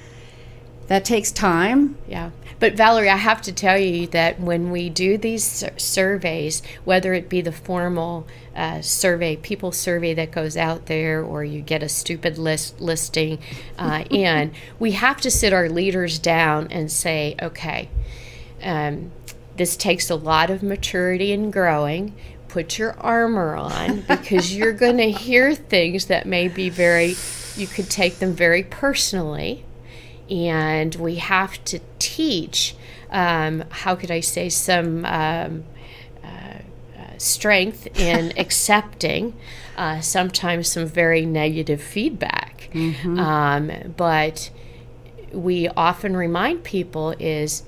That 0.87 1.05
takes 1.05 1.31
time. 1.31 1.97
Yeah. 2.07 2.31
But 2.59 2.73
Valerie, 2.73 3.09
I 3.09 3.17
have 3.17 3.41
to 3.43 3.51
tell 3.51 3.77
you 3.77 4.07
that 4.07 4.39
when 4.39 4.71
we 4.71 4.89
do 4.89 5.17
these 5.17 5.63
surveys, 5.77 6.63
whether 6.85 7.13
it 7.13 7.29
be 7.29 7.41
the 7.41 7.51
formal 7.51 8.25
uh, 8.55 8.81
survey, 8.81 9.35
people 9.35 9.71
survey 9.71 10.15
that 10.15 10.31
goes 10.31 10.57
out 10.57 10.87
there, 10.87 11.21
or 11.23 11.43
you 11.43 11.61
get 11.61 11.83
a 11.83 11.89
stupid 11.89 12.37
list 12.37 12.81
listing 12.81 13.39
uh, 13.77 14.05
in, 14.09 14.53
we 14.79 14.93
have 14.93 15.21
to 15.21 15.29
sit 15.29 15.53
our 15.53 15.69
leaders 15.69 16.17
down 16.17 16.67
and 16.71 16.91
say, 16.91 17.35
okay, 17.41 17.89
um, 18.63 19.11
this 19.55 19.77
takes 19.77 20.09
a 20.09 20.15
lot 20.15 20.49
of 20.49 20.63
maturity 20.63 21.31
and 21.31 21.53
growing 21.53 22.15
put 22.47 22.79
your 22.79 22.97
armor 22.99 23.55
on 23.55 24.01
because 24.07 24.55
you're 24.55 24.73
going 24.73 24.97
to 24.97 25.11
hear 25.11 25.53
things 25.53 26.05
that 26.05 26.25
may 26.25 26.47
be 26.47 26.69
very, 26.69 27.15
you 27.55 27.67
could 27.67 27.89
take 27.89 28.17
them 28.19 28.33
very 28.33 28.63
personally. 28.63 29.63
And 30.29 30.93
we 30.95 31.15
have 31.15 31.63
to 31.65 31.79
teach, 31.99 32.75
um, 33.09 33.63
how 33.69 33.95
could 33.95 34.11
I 34.11 34.19
say, 34.19 34.49
some 34.49 35.05
um, 35.05 35.63
uh, 36.23 36.27
uh, 36.27 36.61
strength 37.17 37.87
in 37.99 38.33
accepting 38.37 39.33
uh, 39.77 40.01
sometimes 40.01 40.69
some 40.69 40.87
very 40.87 41.25
negative 41.25 41.81
feedback. 41.81 42.69
Mm-hmm. 42.73 43.19
Um, 43.19 43.93
but 43.95 44.49
we 45.31 45.67
often 45.69 46.17
remind 46.17 46.63
people 46.63 47.13
is 47.19 47.63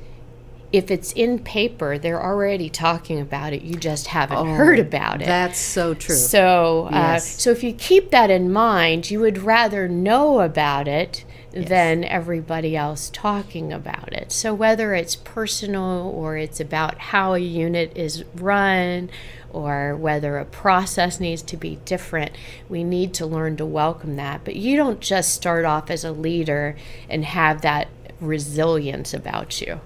if 0.71 0.91
it's 0.91 1.11
in 1.13 1.39
paper, 1.39 1.97
they're 1.97 2.21
already 2.21 2.69
talking 2.69 3.19
about 3.19 3.53
it. 3.53 3.63
You 3.63 3.75
just 3.75 4.07
haven't 4.07 4.37
oh, 4.37 4.45
heard 4.45 4.79
about 4.79 5.21
it. 5.21 5.25
That's 5.25 5.59
so 5.59 5.93
true. 5.93 6.15
So, 6.15 6.89
uh, 6.91 7.19
so 7.19 7.51
if 7.51 7.63
you 7.63 7.73
keep 7.73 8.11
that 8.11 8.29
in 8.29 8.51
mind, 8.51 9.09
you 9.09 9.19
would 9.19 9.39
rather 9.39 9.87
know 9.87 10.41
about 10.41 10.87
it 10.87 11.25
yes. 11.53 11.69
than 11.69 12.03
everybody 12.03 12.75
else 12.75 13.09
talking 13.09 13.71
about 13.73 14.13
it. 14.13 14.31
So, 14.31 14.53
whether 14.53 14.93
it's 14.93 15.15
personal 15.15 16.11
or 16.13 16.37
it's 16.37 16.59
about 16.59 16.97
how 16.97 17.33
a 17.33 17.39
unit 17.39 17.95
is 17.95 18.23
run 18.35 19.09
or 19.51 19.95
whether 19.95 20.37
a 20.37 20.45
process 20.45 21.19
needs 21.19 21.41
to 21.41 21.57
be 21.57 21.77
different, 21.85 22.31
we 22.67 22.83
need 22.83 23.13
to 23.15 23.25
learn 23.25 23.57
to 23.57 23.65
welcome 23.65 24.15
that. 24.17 24.43
But 24.43 24.55
you 24.55 24.77
don't 24.77 24.99
just 24.99 25.33
start 25.33 25.65
off 25.65 25.89
as 25.89 26.03
a 26.03 26.11
leader 26.11 26.75
and 27.09 27.25
have 27.25 27.61
that 27.61 27.87
resilience 28.21 29.13
about 29.13 29.61
you. 29.61 29.79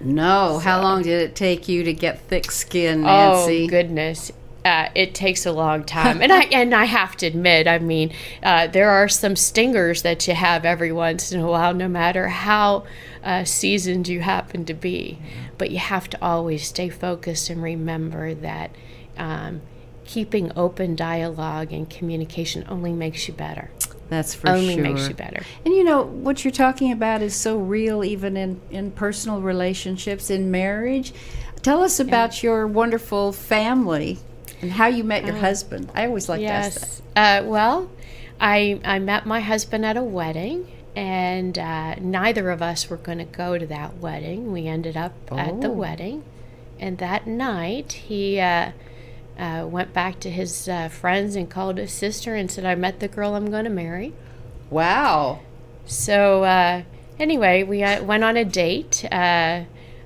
No. 0.00 0.54
So. 0.54 0.58
How 0.58 0.82
long 0.82 1.02
did 1.02 1.22
it 1.22 1.36
take 1.36 1.68
you 1.68 1.84
to 1.84 1.92
get 1.92 2.20
thick 2.22 2.50
skin, 2.50 3.00
oh, 3.00 3.06
Nancy? 3.06 3.64
Oh 3.64 3.68
goodness. 3.68 4.32
Uh, 4.66 4.90
it 4.96 5.14
takes 5.14 5.46
a 5.46 5.52
long 5.52 5.84
time, 5.84 6.20
and 6.20 6.32
I 6.32 6.40
and 6.52 6.74
I 6.74 6.86
have 6.86 7.16
to 7.18 7.26
admit, 7.26 7.68
I 7.68 7.78
mean, 7.78 8.12
uh, 8.42 8.66
there 8.66 8.90
are 8.90 9.08
some 9.08 9.36
stingers 9.36 10.02
that 10.02 10.26
you 10.26 10.34
have 10.34 10.64
every 10.64 10.90
once 10.90 11.30
in 11.30 11.40
a 11.40 11.46
while, 11.46 11.72
no 11.72 11.86
matter 11.86 12.26
how 12.26 12.82
uh, 13.22 13.44
seasoned 13.44 14.08
you 14.08 14.22
happen 14.22 14.64
to 14.64 14.74
be. 14.74 15.20
But 15.56 15.70
you 15.70 15.78
have 15.78 16.10
to 16.10 16.18
always 16.20 16.66
stay 16.66 16.88
focused 16.88 17.48
and 17.48 17.62
remember 17.62 18.34
that 18.34 18.72
um, 19.16 19.60
keeping 20.04 20.50
open 20.56 20.96
dialogue 20.96 21.72
and 21.72 21.88
communication 21.88 22.64
only 22.68 22.92
makes 22.92 23.28
you 23.28 23.34
better. 23.34 23.70
That's 24.08 24.34
for 24.34 24.50
only 24.50 24.74
sure. 24.74 24.78
Only 24.78 24.94
makes 24.94 25.08
you 25.08 25.14
better. 25.14 25.42
And 25.64 25.74
you 25.74 25.84
know 25.84 26.02
what 26.02 26.44
you're 26.44 26.50
talking 26.50 26.90
about 26.90 27.22
is 27.22 27.36
so 27.36 27.56
real, 27.56 28.02
even 28.02 28.36
in 28.36 28.60
in 28.72 28.90
personal 28.90 29.40
relationships, 29.40 30.28
in 30.28 30.50
marriage. 30.50 31.12
Tell 31.62 31.84
us 31.84 32.00
about 32.00 32.42
yeah. 32.42 32.50
your 32.50 32.66
wonderful 32.66 33.32
family 33.32 34.18
and 34.62 34.72
how 34.72 34.86
you 34.86 35.04
met 35.04 35.24
your 35.24 35.36
uh, 35.36 35.40
husband. 35.40 35.90
I 35.94 36.06
always 36.06 36.28
like 36.28 36.40
yes. 36.40 36.74
to 36.74 36.80
ask 36.80 37.02
that. 37.14 37.44
Uh, 37.44 37.48
well, 37.48 37.90
I 38.40 38.80
I 38.84 38.98
met 38.98 39.26
my 39.26 39.40
husband 39.40 39.84
at 39.84 39.96
a 39.96 40.02
wedding, 40.02 40.70
and 40.94 41.58
uh, 41.58 41.94
neither 41.96 42.50
of 42.50 42.62
us 42.62 42.88
were 42.88 42.96
going 42.96 43.18
to 43.18 43.24
go 43.24 43.58
to 43.58 43.66
that 43.66 43.98
wedding. 43.98 44.52
We 44.52 44.66
ended 44.66 44.96
up 44.96 45.14
oh. 45.30 45.38
at 45.38 45.60
the 45.60 45.68
oh. 45.68 45.72
wedding, 45.72 46.24
and 46.78 46.98
that 46.98 47.26
night 47.26 47.92
he 47.92 48.40
uh, 48.40 48.72
uh, 49.38 49.66
went 49.68 49.92
back 49.92 50.18
to 50.20 50.30
his 50.30 50.68
uh, 50.68 50.88
friends 50.88 51.36
and 51.36 51.50
called 51.50 51.78
his 51.78 51.92
sister 51.92 52.34
and 52.34 52.50
said, 52.50 52.64
I 52.64 52.74
met 52.74 53.00
the 53.00 53.08
girl 53.08 53.34
I'm 53.34 53.50
going 53.50 53.64
to 53.64 53.70
marry. 53.70 54.12
Wow. 54.70 55.40
So, 55.84 56.44
uh, 56.44 56.82
anyway, 57.18 57.62
we 57.62 57.82
uh, 57.82 58.02
went 58.02 58.24
on 58.24 58.36
a 58.36 58.44
date 58.44 59.04
uh, 59.12 59.64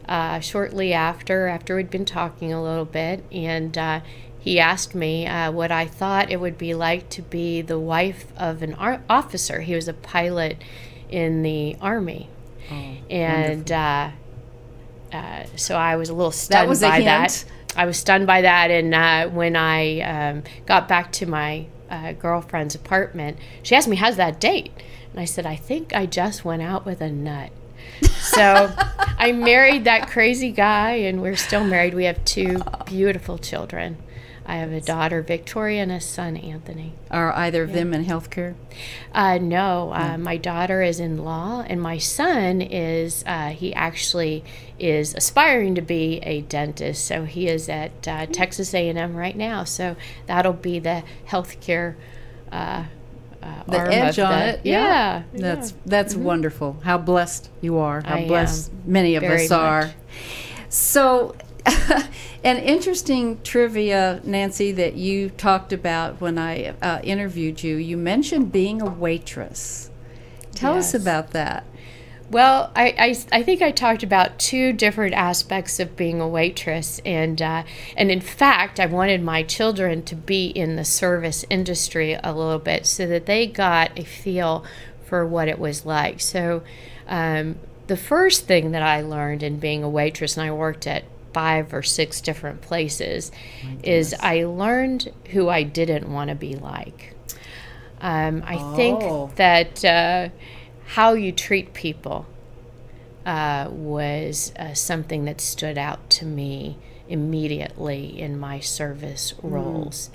uh, 0.08 0.40
shortly 0.40 0.92
after, 0.92 1.46
after 1.46 1.76
we'd 1.76 1.90
been 1.90 2.04
talking 2.04 2.52
a 2.52 2.62
little 2.62 2.84
bit, 2.84 3.24
and 3.30 3.76
he 4.40 4.58
asked 4.58 4.94
me 4.94 5.26
what 5.26 5.70
I 5.70 5.86
thought 5.86 6.30
it 6.30 6.40
would 6.40 6.58
be 6.58 6.74
like 6.74 7.08
to 7.10 7.22
be 7.22 7.62
the 7.62 7.78
wife 7.78 8.26
of 8.36 8.62
an 8.62 8.74
ar- 8.74 9.02
officer. 9.08 9.60
He 9.60 9.74
was 9.74 9.86
a 9.86 9.94
pilot 9.94 10.56
in 11.08 11.42
the 11.42 11.76
Army. 11.80 12.28
Oh, 12.70 12.96
and 13.10 13.70
so 15.56 15.76
I 15.76 15.96
was 15.96 16.08
a 16.08 16.14
little 16.14 16.30
stunned 16.32 16.70
that 16.70 16.80
by 16.80 17.00
hint. 17.00 17.06
that. 17.06 17.44
I 17.76 17.86
was 17.86 17.98
stunned 17.98 18.26
by 18.26 18.42
that. 18.42 18.70
And 18.70 18.94
uh, 18.94 19.28
when 19.28 19.56
I 19.56 20.00
um, 20.00 20.42
got 20.66 20.88
back 20.88 21.12
to 21.12 21.26
my 21.26 21.66
uh, 21.88 22.12
girlfriend's 22.12 22.74
apartment, 22.74 23.38
she 23.62 23.74
asked 23.74 23.88
me, 23.88 23.96
How's 23.96 24.16
that 24.16 24.40
date? 24.40 24.72
And 25.12 25.20
I 25.20 25.24
said, 25.24 25.46
I 25.46 25.56
think 25.56 25.94
I 25.94 26.06
just 26.06 26.44
went 26.44 26.62
out 26.62 26.86
with 26.86 27.00
a 27.00 27.10
nut. 27.10 27.50
so 28.18 28.72
I 29.18 29.32
married 29.32 29.84
that 29.84 30.08
crazy 30.08 30.52
guy, 30.52 30.92
and 30.92 31.20
we're 31.20 31.36
still 31.36 31.64
married. 31.64 31.94
We 31.94 32.04
have 32.04 32.24
two 32.24 32.62
beautiful 32.86 33.38
children. 33.38 33.96
I 34.50 34.56
have 34.56 34.72
a 34.72 34.80
daughter, 34.80 35.22
Victoria, 35.22 35.84
and 35.84 35.92
a 35.92 36.00
son, 36.00 36.36
Anthony. 36.36 36.94
Are 37.08 37.32
either 37.34 37.62
of 37.62 37.70
yeah. 37.70 37.76
them 37.76 37.94
in 37.94 38.04
healthcare? 38.04 38.56
Uh, 39.14 39.38
no, 39.38 39.92
uh, 39.94 40.18
my 40.18 40.38
daughter 40.38 40.82
is 40.82 40.98
in 40.98 41.18
law, 41.18 41.64
and 41.68 41.80
my 41.80 41.98
son 41.98 42.60
is, 42.60 43.22
uh, 43.28 43.50
he 43.50 43.72
actually 43.72 44.42
is 44.76 45.14
aspiring 45.14 45.76
to 45.76 45.82
be 45.82 46.18
a 46.24 46.40
dentist. 46.40 47.04
So 47.04 47.26
he 47.26 47.46
is 47.46 47.68
at 47.68 48.08
uh, 48.08 48.26
Texas 48.26 48.74
A&M 48.74 49.14
right 49.14 49.36
now. 49.36 49.62
So 49.62 49.94
that'll 50.26 50.52
be 50.52 50.80
the 50.80 51.04
healthcare 51.28 51.94
uh, 52.50 52.86
uh, 53.40 53.62
the 53.68 53.78
edge 53.78 54.18
on 54.18 54.36
the, 54.36 54.48
it. 54.48 54.60
Yeah, 54.64 55.22
yeah. 55.32 55.40
that's 55.40 55.74
that's 55.86 56.14
mm-hmm. 56.14 56.24
wonderful. 56.24 56.80
How 56.82 56.98
blessed 56.98 57.48
you 57.60 57.78
are. 57.78 58.02
How 58.04 58.16
I 58.16 58.26
blessed 58.26 58.72
many 58.84 59.14
of 59.14 59.22
us 59.22 59.52
are. 59.52 59.82
Much. 59.82 59.94
So 60.68 61.36
an 62.44 62.56
interesting 62.58 63.40
trivia, 63.42 64.20
Nancy, 64.24 64.72
that 64.72 64.94
you 64.94 65.30
talked 65.30 65.72
about 65.72 66.20
when 66.20 66.38
I 66.38 66.74
uh, 66.82 67.00
interviewed 67.02 67.62
you. 67.62 67.76
You 67.76 67.96
mentioned 67.96 68.52
being 68.52 68.80
a 68.80 68.88
waitress. 68.88 69.90
Tell 70.54 70.74
yes. 70.74 70.94
us 70.94 71.02
about 71.02 71.30
that. 71.30 71.64
Well, 72.30 72.70
I, 72.76 72.94
I, 72.96 73.38
I, 73.38 73.42
think 73.42 73.60
I 73.60 73.72
talked 73.72 74.04
about 74.04 74.38
two 74.38 74.72
different 74.72 75.14
aspects 75.14 75.80
of 75.80 75.96
being 75.96 76.20
a 76.20 76.28
waitress, 76.28 77.00
and 77.04 77.42
uh, 77.42 77.64
and 77.96 78.08
in 78.08 78.20
fact, 78.20 78.78
I 78.78 78.86
wanted 78.86 79.20
my 79.20 79.42
children 79.42 80.04
to 80.04 80.14
be 80.14 80.46
in 80.46 80.76
the 80.76 80.84
service 80.84 81.44
industry 81.50 82.16
a 82.22 82.32
little 82.32 82.60
bit 82.60 82.86
so 82.86 83.04
that 83.08 83.26
they 83.26 83.48
got 83.48 83.98
a 83.98 84.04
feel 84.04 84.64
for 85.04 85.26
what 85.26 85.48
it 85.48 85.58
was 85.58 85.84
like. 85.84 86.20
So, 86.20 86.62
um, 87.08 87.56
the 87.88 87.96
first 87.96 88.46
thing 88.46 88.70
that 88.70 88.82
I 88.82 89.00
learned 89.00 89.42
in 89.42 89.58
being 89.58 89.82
a 89.82 89.90
waitress, 89.90 90.36
and 90.36 90.46
I 90.46 90.52
worked 90.52 90.86
at 90.86 91.02
five 91.32 91.72
or 91.72 91.82
six 91.82 92.20
different 92.20 92.60
places 92.60 93.30
is 93.82 94.14
I 94.20 94.44
learned 94.44 95.12
who 95.30 95.48
I 95.48 95.62
didn't 95.62 96.10
want 96.12 96.30
to 96.30 96.34
be 96.34 96.54
like. 96.56 97.14
Um, 98.00 98.42
I 98.46 98.56
oh. 98.58 98.76
think 98.76 99.36
that 99.36 99.84
uh, 99.84 100.28
how 100.86 101.12
you 101.12 101.32
treat 101.32 101.74
people 101.74 102.26
uh, 103.26 103.68
was 103.70 104.52
uh, 104.58 104.74
something 104.74 105.24
that 105.26 105.40
stood 105.40 105.76
out 105.76 106.08
to 106.10 106.24
me 106.24 106.78
immediately 107.08 108.18
in 108.18 108.38
my 108.38 108.60
service 108.60 109.34
mm. 109.42 110.10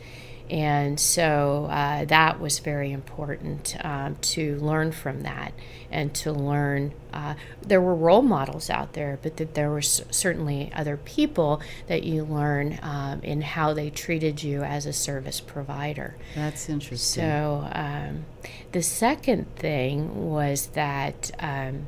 And 0.50 1.00
so 1.00 1.68
uh, 1.72 2.06
that 2.06 2.40
was 2.40 2.60
very 2.60 2.92
important 2.92 3.76
um, 3.84 4.16
to 4.18 4.58
learn 4.58 4.92
from 4.92 5.24
that 5.24 5.54
and 5.90 6.14
to 6.16 6.32
learn. 6.32 6.94
Uh, 7.12 7.34
there 7.62 7.82
were 7.82 7.96
role 7.96 8.22
models 8.22 8.70
out 8.70 8.94
there, 8.94 9.18
but 9.24 9.38
that 9.38 9.56
there 9.56 9.72
were 9.72 9.80
s- 9.80 10.02
certainly 10.12 10.72
other 10.76 10.98
people 10.98 11.62
that 11.88 12.04
you 12.04 12.24
learn 12.24 12.78
um, 12.84 13.22
in 13.24 13.42
how 13.42 13.74
they 13.74 13.90
treated 13.90 14.44
you 14.44 14.62
as 14.64 14.86
a 14.86 14.94
service 14.94 15.40
provider. 15.42 16.16
That's 16.36 16.70
interesting. 16.70 17.24
So 17.24 17.68
um, 17.72 18.26
the 18.72 18.84
second 18.84 19.56
thing 19.56 20.30
was 20.30 20.68
that 20.68 21.32
um, 21.40 21.88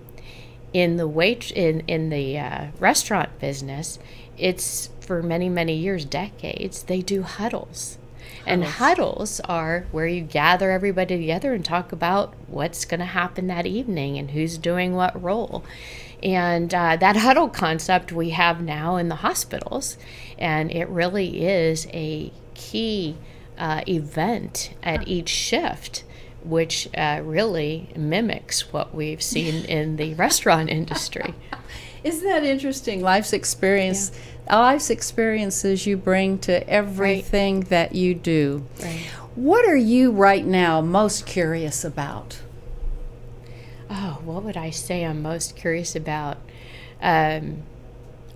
in 0.74 0.98
the 0.98 1.08
wait 1.08 1.52
in 1.52 1.82
in 1.82 2.10
the 2.10 2.40
uh, 2.40 2.68
restaurant 2.80 3.38
business, 3.40 4.00
it's 4.36 4.90
for 5.00 5.22
many 5.22 5.48
many 5.48 5.76
years, 5.76 6.06
decades, 6.06 6.84
they 6.84 7.02
do 7.02 7.22
huddles 7.22 8.00
and 8.48 8.64
huddles 8.64 9.40
are 9.42 9.86
where 9.92 10.08
you 10.08 10.22
gather 10.22 10.72
everybody 10.72 11.18
together 11.18 11.54
and 11.54 11.64
talk 11.64 11.92
about 11.92 12.34
what's 12.48 12.86
going 12.86 13.00
to 13.00 13.06
happen 13.06 13.48
that 13.48 13.66
evening 13.66 14.18
and 14.18 14.32
who's 14.32 14.58
doing 14.58 14.96
what 14.96 15.22
role. 15.22 15.64
And 16.24 16.74
uh, 16.74 16.96
that 16.98 17.18
huddle 17.18 17.50
concept 17.50 18.12
we 18.12 18.32
have 18.32 18.62
now 18.62 18.96
in 18.96 19.08
the 19.08 19.16
hospitals, 19.16 19.98
and 20.40 20.72
it 20.72 20.88
really 20.90 21.46
is 21.46 21.88
a 21.94 22.32
key 22.56 23.18
uh, 23.58 23.82
event 23.88 24.72
at 24.82 25.08
each 25.08 25.30
shift 25.30 26.04
which 26.44 26.88
uh, 26.96 27.22
really 27.24 27.90
mimics 27.96 28.72
what 28.72 28.94
we've 28.96 29.22
seen 29.22 29.66
in 29.66 29.98
the 29.98 30.14
restaurant 30.14 30.70
industry. 30.70 31.34
Isn't 32.04 32.28
that 32.28 32.44
interesting? 32.44 33.02
Life's 33.02 33.34
experience, 33.34 34.12
yeah. 34.46 34.60
life's 34.60 34.90
experiences 34.90 35.86
you 35.86 35.98
bring 35.98 36.40
to 36.40 36.68
everything 36.70 37.62
right. 37.62 37.70
that 37.70 37.96
you 37.96 38.14
do. 38.14 38.66
Right. 38.82 39.06
What 39.36 39.66
are 39.68 39.78
you 39.78 40.12
right 40.12 40.46
now 40.46 40.82
most 40.82 41.26
curious 41.26 41.84
about? 41.84 42.42
Oh, 43.90 44.20
what 44.24 44.44
would 44.44 44.58
I 44.58 44.70
say 44.70 45.06
I'm 45.06 45.22
most 45.22 45.56
curious 45.56 45.96
about? 45.96 46.38
Um, 47.02 47.64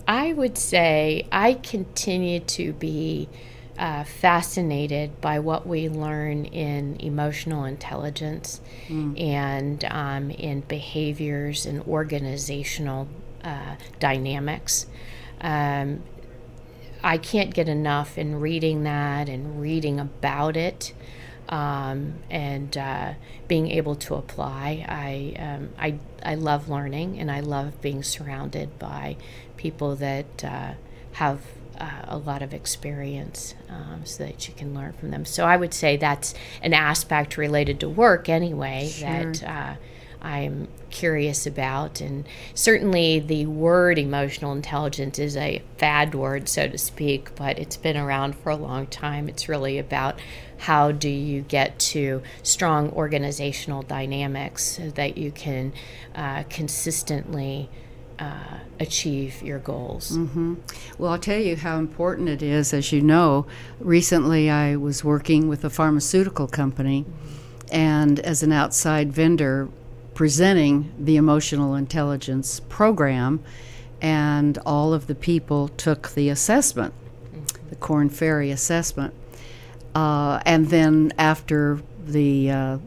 I 0.06 0.32
would 0.32 0.58
say 0.58 1.26
I 1.30 1.54
continue 1.54 2.40
to 2.40 2.72
be 2.72 3.28
uh, 3.78 4.04
fascinated 4.04 5.20
by 5.20 5.38
what 5.38 5.66
we 5.66 5.88
learn 5.88 6.44
in 6.44 6.96
emotional 7.00 7.64
intelligence 7.64 8.60
and 8.88 9.84
um, 9.86 10.30
in 10.30 10.60
behaviors 10.60 11.66
and 11.66 11.82
organizational 11.82 13.08
uh, 13.44 13.76
dynamics. 13.98 14.86
Um, 15.40 16.02
I 17.02 17.18
can't 17.18 17.52
get 17.52 17.68
enough 17.68 18.16
in 18.16 18.40
reading 18.40 18.84
that 18.84 19.28
and 19.28 19.60
reading 19.60 19.98
about 19.98 20.56
it. 20.56 20.94
Um, 21.48 22.14
and 22.30 22.76
uh, 22.78 23.14
being 23.48 23.70
able 23.70 23.96
to 23.96 24.14
apply, 24.14 24.86
I, 24.88 25.34
um, 25.38 25.70
I 25.78 25.98
I 26.24 26.36
love 26.36 26.68
learning 26.68 27.18
and 27.18 27.30
I 27.30 27.40
love 27.40 27.82
being 27.82 28.02
surrounded 28.02 28.78
by 28.78 29.16
people 29.56 29.96
that 29.96 30.44
uh, 30.44 30.74
have 31.12 31.40
uh, 31.78 32.02
a 32.04 32.16
lot 32.16 32.42
of 32.42 32.54
experience, 32.54 33.54
um, 33.68 34.02
so 34.04 34.24
that 34.24 34.48
you 34.48 34.54
can 34.54 34.72
learn 34.72 34.92
from 34.92 35.10
them. 35.10 35.24
So 35.24 35.44
I 35.44 35.56
would 35.56 35.74
say 35.74 35.96
that's 35.96 36.32
an 36.62 36.72
aspect 36.72 37.36
related 37.36 37.80
to 37.80 37.88
work 37.88 38.28
anyway 38.28 38.88
that 39.00 39.42
uh, 39.44 39.74
I'm 40.22 40.68
curious 40.90 41.46
about. 41.46 42.00
And 42.00 42.26
certainly 42.54 43.18
the 43.18 43.46
word 43.46 43.98
emotional 43.98 44.52
intelligence 44.52 45.18
is 45.18 45.36
a 45.36 45.62
fad 45.76 46.14
word, 46.14 46.48
so 46.48 46.68
to 46.68 46.78
speak, 46.78 47.34
but 47.34 47.58
it's 47.58 47.76
been 47.76 47.96
around 47.96 48.36
for 48.36 48.50
a 48.50 48.56
long 48.56 48.86
time. 48.86 49.28
It's 49.28 49.48
really 49.48 49.78
about 49.78 50.20
how 50.58 50.92
do 50.92 51.08
you 51.08 51.42
get 51.42 51.78
to 51.80 52.22
strong 52.42 52.90
organizational 52.90 53.82
dynamics 53.82 54.62
so 54.62 54.90
that 54.90 55.18
you 55.18 55.32
can 55.32 55.72
uh, 56.14 56.44
consistently 56.48 57.68
uh, 58.20 58.58
achieve 58.78 59.42
your 59.42 59.58
goals. 59.58 60.12
Well, 60.98 61.12
I'll 61.12 61.18
tell 61.18 61.40
you 61.40 61.56
how 61.56 61.78
important 61.78 62.28
it 62.28 62.42
is. 62.42 62.72
As 62.72 62.92
you 62.92 63.00
know, 63.00 63.46
recently 63.80 64.48
I 64.48 64.76
was 64.76 65.02
working 65.02 65.48
with 65.48 65.64
a 65.64 65.70
pharmaceutical 65.70 66.46
company 66.46 67.04
and 67.72 68.20
as 68.20 68.44
an 68.44 68.52
outside 68.52 69.12
vendor 69.12 69.68
presenting 70.14 70.92
the 70.98 71.16
emotional 71.16 71.74
intelligence 71.74 72.60
program, 72.68 73.40
and 74.00 74.58
all 74.66 74.92
of 74.92 75.06
the 75.06 75.14
people 75.14 75.68
took 75.68 76.10
the 76.10 76.28
assessment, 76.28 76.92
the 77.70 77.76
Korn 77.76 78.08
Ferry 78.08 78.50
assessment. 78.50 79.14
Uh, 79.94 80.40
and 80.44 80.68
then 80.68 81.12
after 81.18 81.80
the 82.04 82.50
uh, 82.50 82.78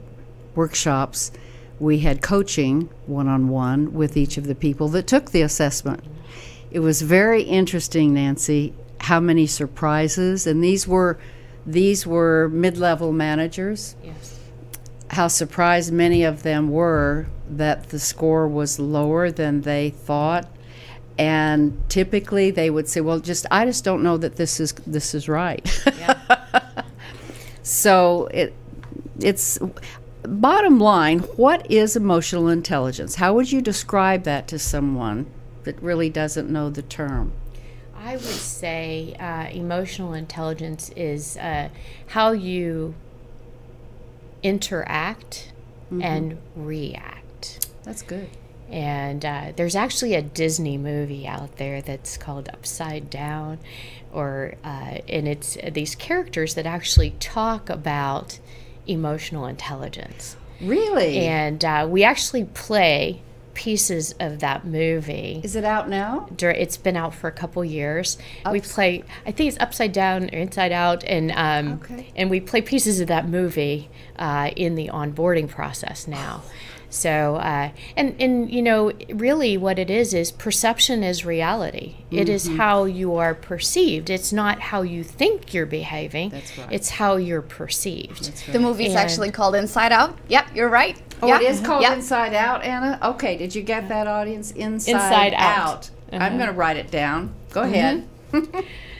workshops, 0.56 1.32
we 1.80 2.00
had 2.00 2.22
coaching 2.22 2.90
one 3.06 3.28
on 3.28 3.48
one 3.50 3.94
with 3.94 4.18
each 4.18 4.38
of 4.38 4.48
the 4.48 4.56
people 4.56 4.88
that 4.90 5.08
took 5.08 5.32
the 5.32 5.42
assessment. 5.42 6.04
It 6.72 6.80
was 6.80 7.02
very 7.02 7.44
interesting, 7.44 8.14
Nancy, 8.14 8.74
how 9.00 9.20
many 9.20 9.48
surprises, 9.48 10.48
and 10.48 10.64
these 10.64 10.88
were 10.88 11.18
these 11.66 12.06
were 12.06 12.50
mid-level 12.50 13.12
managers. 13.12 13.96
Yes. 14.04 14.35
How 15.12 15.28
surprised 15.28 15.94
many 15.94 16.24
of 16.24 16.44
them 16.44 16.70
were 16.70 17.28
that 17.50 17.90
the 17.90 18.00
score 18.00 18.48
was 18.48 18.80
lower 18.80 19.32
than 19.32 19.62
they 19.62 19.92
thought. 19.92 20.50
And 21.18 21.82
typically 21.90 22.52
they 22.52 22.70
would 22.70 22.90
say, 22.90 23.00
"Well, 23.02 23.20
just 23.20 23.46
I 23.50 23.66
just 23.66 23.84
don't 23.84 24.04
know 24.04 24.18
that 24.18 24.36
this 24.36 24.60
is 24.60 24.74
this 24.86 25.14
is 25.14 25.30
right." 25.30 25.66
so 27.64 28.28
it 28.34 28.54
it's 29.20 29.58
bottom 30.28 30.80
line, 30.80 31.20
what 31.20 31.70
is 31.72 31.96
emotional 31.96 32.50
intelligence? 32.50 33.16
How 33.16 33.34
would 33.34 33.52
you 33.52 33.62
describe 33.62 34.24
that 34.24 34.48
to 34.50 34.60
someone 34.60 35.28
that 35.64 35.82
really 35.82 36.10
doesn't 36.10 36.50
know 36.50 36.70
the 36.70 36.82
term? 36.82 37.32
I 37.96 38.14
would 38.14 38.24
say 38.24 39.16
uh, 39.20 39.50
emotional 39.50 40.14
intelligence 40.14 40.90
is 40.96 41.38
uh, 41.38 41.70
how 42.08 42.34
you 42.34 42.94
interact 44.46 45.52
and 45.92 46.38
react. 46.56 47.68
That's 47.84 48.04
good. 48.04 48.30
And 48.70 49.26
uh, 49.26 49.54
there's 49.56 49.76
actually 49.76 50.14
a 50.14 50.22
Disney 50.22 50.78
movie 50.78 51.28
out 51.28 51.58
there 51.58 51.82
that's 51.82 52.16
called 52.18 52.48
Upside 52.50 53.10
Down, 53.10 53.58
or 54.14 54.56
uh, 54.64 55.00
and 55.08 55.28
it's 55.28 55.58
these 55.72 55.96
characters 55.96 56.54
that 56.56 56.66
actually 56.66 57.12
talk 57.20 57.70
about 57.70 58.40
emotional 58.88 59.48
intelligence. 59.48 60.36
Really? 60.62 61.20
And 61.20 61.64
uh, 61.66 61.88
we 61.90 62.04
actually 62.04 62.46
play 62.46 63.22
pieces 63.56 64.14
of 64.20 64.40
that 64.40 64.66
movie. 64.66 65.42
is 65.44 65.56
it 65.56 65.64
out 65.64 65.90
now? 65.90 66.28
it's 66.40 66.78
been 66.78 66.96
out 66.96 67.16
for 67.16 67.28
a 67.28 67.32
couple 67.32 67.66
years. 67.66 68.18
we 68.52 68.62
play, 68.62 69.04
I 69.26 69.32
think 69.32 69.48
it's 69.52 69.60
Upside 69.60 69.92
Down 69.94 70.26
or 70.26 70.38
Inside 70.38 70.72
Out, 70.72 71.04
and 71.06 71.32
um, 71.32 71.80
Okay. 71.84 72.12
and 72.16 72.30
we 72.30 72.40
play 72.40 72.62
pieces 72.62 73.00
of 73.00 73.08
that 73.08 73.28
movie 73.28 73.90
uh, 74.20 74.52
in 74.56 74.76
the 74.76 74.90
onboarding 74.90 75.50
process 75.50 76.08
now. 76.08 76.44
So 76.90 77.36
uh, 77.36 77.72
and 77.98 78.16
and 78.22 78.50
you 78.50 78.62
know 78.62 78.92
really 79.10 79.58
what 79.58 79.80
it 79.80 79.90
is 79.90 80.14
is 80.14 80.32
perception 80.32 81.04
is 81.04 81.26
reality. 81.26 81.96
It 82.12 82.30
is 82.30 82.46
Mm-hmm. 82.48 82.58
how 82.58 82.86
you 82.86 83.16
are 83.16 83.34
perceived. 83.36 84.10
It's 84.10 84.32
not 84.32 84.60
how 84.62 84.82
you 84.84 85.04
think 85.04 85.54
you're 85.54 85.66
behaving. 85.66 86.30
That's 86.30 86.58
right. 86.58 86.72
It's 86.72 86.90
how 86.92 87.18
you're 87.18 87.42
perceived. 87.42 88.32
The 88.54 88.60
movie's 88.60 88.90
And- 88.92 89.00
actually 89.00 89.32
called 89.32 89.56
Inside 89.56 89.92
Out. 89.92 90.18
Yep, 90.30 90.56
you're 90.56 90.70
right. 90.70 90.96
Oh, 91.22 91.28
Yep. 91.28 91.42
it 91.42 91.50
is 91.50 91.60
called 91.62 91.82
Yep. 91.84 91.94
Inside 91.94 92.34
Out, 92.34 92.64
Anna? 92.64 93.00
Okay, 93.02 93.38
did 93.38 93.56
you 93.56 93.62
get 93.62 93.88
that 93.90 94.08
audience? 94.08 94.52
Inside, 94.52 94.92
Inside 94.92 95.34
Out. 95.36 95.90
Out. 96.12 96.22
I'm 96.22 96.38
going 96.38 96.50
to 96.50 96.56
write 96.56 96.78
it 96.78 96.92
down. 96.92 97.34
Go 97.52 97.62
ahead. 97.64 98.08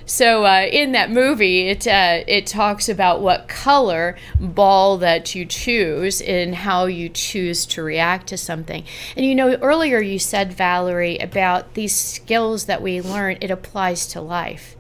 So 0.08 0.46
uh, 0.46 0.68
in 0.72 0.92
that 0.92 1.10
movie, 1.10 1.68
it 1.68 1.88
uh, 1.88 2.24
it 2.28 2.46
talks 2.46 2.88
about 2.88 3.22
what 3.22 3.48
color 3.48 4.16
ball 4.40 4.98
that 5.00 5.34
you 5.34 5.48
choose 5.48 6.22
and 6.22 6.54
how 6.54 6.86
you 6.86 7.10
choose 7.10 7.66
to 7.68 7.82
react 7.82 8.28
to 8.28 8.38
something. 8.38 8.84
And 9.18 9.26
you 9.26 9.34
know, 9.34 9.56
earlier 9.56 10.00
you 10.00 10.20
said 10.20 10.54
Valerie 10.54 11.18
about 11.18 11.74
these 11.74 11.96
skills 11.96 12.66
that 12.66 12.84
we 12.84 13.02
learn. 13.02 13.38
It 13.42 13.50
applies 13.50 14.06
to 14.10 14.22
life, 14.22 14.76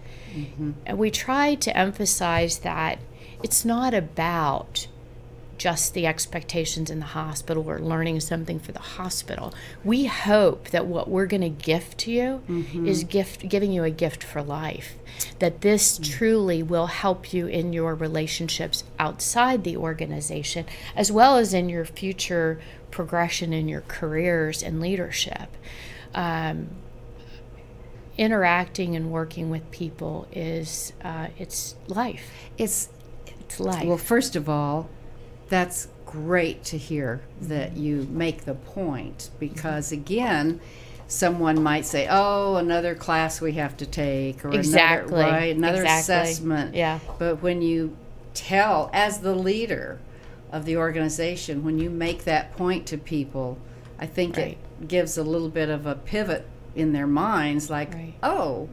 and 0.86 0.98
we 1.00 1.10
try 1.10 1.56
to 1.56 1.76
emphasize 1.76 2.60
that 2.60 3.00
it's 3.41 3.65
not 3.65 3.95
about 3.95 4.86
just 5.57 5.93
the 5.93 6.05
expectations 6.05 6.89
in 6.89 6.99
the 6.99 7.05
hospital 7.05 7.69
or 7.69 7.79
learning 7.79 8.19
something 8.19 8.59
for 8.59 8.71
the 8.71 8.79
hospital. 8.79 9.53
We 9.83 10.05
hope 10.05 10.69
that 10.69 10.85
what 10.85 11.09
we're 11.09 11.25
going 11.25 11.41
to 11.41 11.49
gift 11.49 11.99
to 11.99 12.11
you 12.11 12.41
is 12.85 13.03
gift 13.03 13.47
giving 13.47 13.71
you 13.71 13.83
a 13.83 13.89
gift 13.89 14.23
for 14.23 14.41
life. 14.41 14.95
That 15.39 15.61
this 15.61 15.97
truly 16.01 16.61
will 16.61 16.87
help 16.87 17.33
you 17.33 17.47
in 17.47 17.71
your 17.71 17.95
relationships 17.95 18.83
outside 18.99 19.63
the 19.63 19.77
organization 19.77 20.65
as 20.95 21.11
well 21.11 21.37
as 21.37 21.53
in 21.53 21.69
your 21.69 21.85
future 21.85 22.59
progression 22.91 23.53
in 23.53 23.67
your 23.67 23.81
careers 23.81 24.61
and 24.61 24.81
leadership. 24.81 25.49
Um, 26.13 26.69
interacting 28.17 28.95
and 28.95 29.11
working 29.11 29.49
with 29.49 29.69
people 29.71 30.27
is 30.31 30.93
uh, 31.03 31.27
it's 31.37 31.75
life. 31.87 32.31
It's 32.57 32.89
It's 33.41 33.59
life. 33.59 33.85
Well, 33.85 33.97
first 33.97 34.35
of 34.35 34.49
all, 34.49 34.89
that's 35.49 35.88
great 36.05 36.63
to 36.65 36.77
hear 36.77 37.21
that 37.41 37.75
you 37.77 38.08
make 38.12 38.45
the 38.45 38.53
point 38.53 39.29
because, 39.39 39.91
again, 39.91 40.60
someone 41.08 41.62
might 41.62 41.86
say, 41.86 42.08
"Oh, 42.10 42.55
another 42.55 42.95
class 42.95 43.41
we 43.41 43.53
have 43.53 43.75
to 43.77 43.86
take," 43.86 44.43
or 44.45 44.49
Exactly. 44.53 45.19
another, 45.19 45.31
right, 45.31 45.55
another 45.55 45.81
Exactly. 45.81 46.15
assessment. 46.15 46.75
Yeah. 46.75 46.99
But 47.19 47.41
when 47.43 47.62
you 47.62 47.95
tell, 48.34 48.89
as 48.93 49.19
the 49.19 49.36
leader 49.36 49.99
of 50.51 50.65
the 50.65 50.77
organization, 50.77 51.63
when 51.63 51.79
you 51.79 51.89
make 51.89 52.23
that 52.23 52.55
point 52.55 52.86
to 52.88 52.97
people, 52.97 53.58
I 53.99 54.05
think 54.05 54.38
Right. 54.38 54.58
it 54.81 54.88
gives 54.88 55.17
a 55.17 55.23
little 55.23 55.49
bit 55.49 55.69
of 55.69 55.86
a 55.86 55.95
pivot 55.95 56.45
in 56.75 56.91
their 56.91 57.08
minds, 57.08 57.69
like, 57.69 57.93
Right. 57.93 58.13
"Oh, 58.23 58.67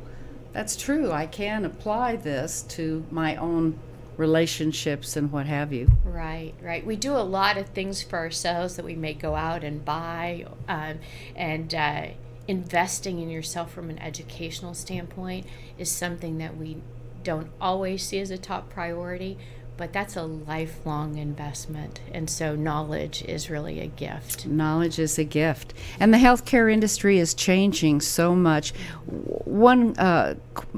that's 0.52 0.74
true. 0.76 1.12
I 1.12 1.26
can 1.26 1.64
apply 1.64 2.16
this 2.16 2.62
to 2.70 3.04
my 3.11 3.37
own." 3.37 3.74
Relationships 4.22 5.16
and 5.16 5.32
what 5.32 5.46
have 5.46 5.72
you. 5.72 5.90
Right, 6.04 6.54
right. 6.62 6.87
We 6.87 6.96
do 6.96 7.12
a 7.12 7.26
lot 7.38 7.58
of 7.58 7.66
things 7.70 8.02
for 8.02 8.18
ourselves 8.18 8.76
that 8.76 8.85
we 8.85 8.94
may 8.94 9.14
go 9.14 9.35
out 9.35 9.64
and 9.64 9.85
buy, 9.85 10.46
um, 10.68 11.00
and 11.35 11.74
uh, 11.74 12.06
investing 12.46 13.20
in 13.20 13.28
yourself 13.28 13.72
from 13.72 13.90
an 13.90 13.98
educational 13.98 14.74
standpoint 14.74 15.44
is 15.76 15.90
something 15.90 16.38
that 16.38 16.56
we 16.56 16.76
don't 17.24 17.50
always 17.61 18.04
see 18.04 18.20
as 18.20 18.30
a 18.30 18.38
top 18.38 18.70
priority, 18.70 19.37
but 19.76 19.92
that's 19.92 20.16
a 20.16 20.22
lifelong 20.22 21.18
investment, 21.18 22.00
and 22.12 22.30
so 22.30 22.54
knowledge 22.54 23.22
is 23.22 23.50
really 23.50 23.80
a 23.80 23.87
gift. 23.87 24.46
Knowledge 24.46 24.98
is 24.98 25.18
a 25.18 25.24
gift. 25.24 25.74
And 25.98 26.14
the 26.14 26.18
healthcare 26.18 26.72
industry 26.72 27.18
is 27.18 27.35
changing 27.35 28.00
so 28.00 28.35
much. 28.35 28.73
One 29.06 29.98
uh, 29.98 30.35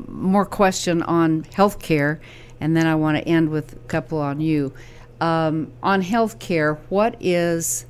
more 0.06 0.46
question 0.46 1.02
on 1.02 1.42
healthcare, 1.44 2.20
and 2.64 2.74
then 2.74 2.86
I 2.86 2.94
want 2.94 3.18
to 3.18 3.28
end 3.28 3.50
with 3.50 3.74
a 3.74 3.88
couple 3.88 4.18
on 4.18 4.40
you. 4.40 4.72
Um, 5.20 5.70
on 5.82 6.02
healthcare, 6.02 6.78
what 6.88 7.14
is 7.20 7.84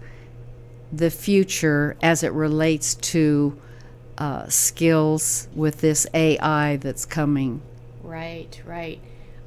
the 0.93 1.11
future 1.11 1.97
as 2.03 2.25
it 2.25 2.33
relates 2.33 2.97
to 2.97 3.57
uh, 4.19 4.49
skills 4.49 5.47
with 5.55 5.81
this 5.81 6.09
AI 6.13 6.75
that's 6.79 7.07
coming? 7.07 7.63
Right, 8.03 8.61
right. 8.67 9.01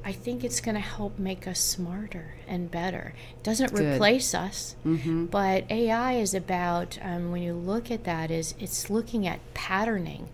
I 0.06 0.14
think 0.14 0.46
it's 0.46 0.62
going 0.62 0.76
to 0.76 0.82
help 0.82 1.20
make 1.20 1.46
us 1.46 1.60
smarter 1.60 2.36
and 2.48 2.72
better. 2.72 3.14
It 3.32 3.44
doesn't 3.44 3.74
Good. 3.74 3.96
replace 3.96 4.34
us, 4.34 4.78
but 5.30 5.70
AI 5.70 6.14
is 6.14 6.34
about 6.34 6.98
um, 7.02 7.32
when 7.34 7.42
you 7.44 7.54
look 7.54 7.92
at 7.92 8.06
that 8.06 8.32
is 8.32 8.56
it's 8.62 8.90
looking 8.90 9.28
at 9.28 9.42
patterning, 9.54 10.30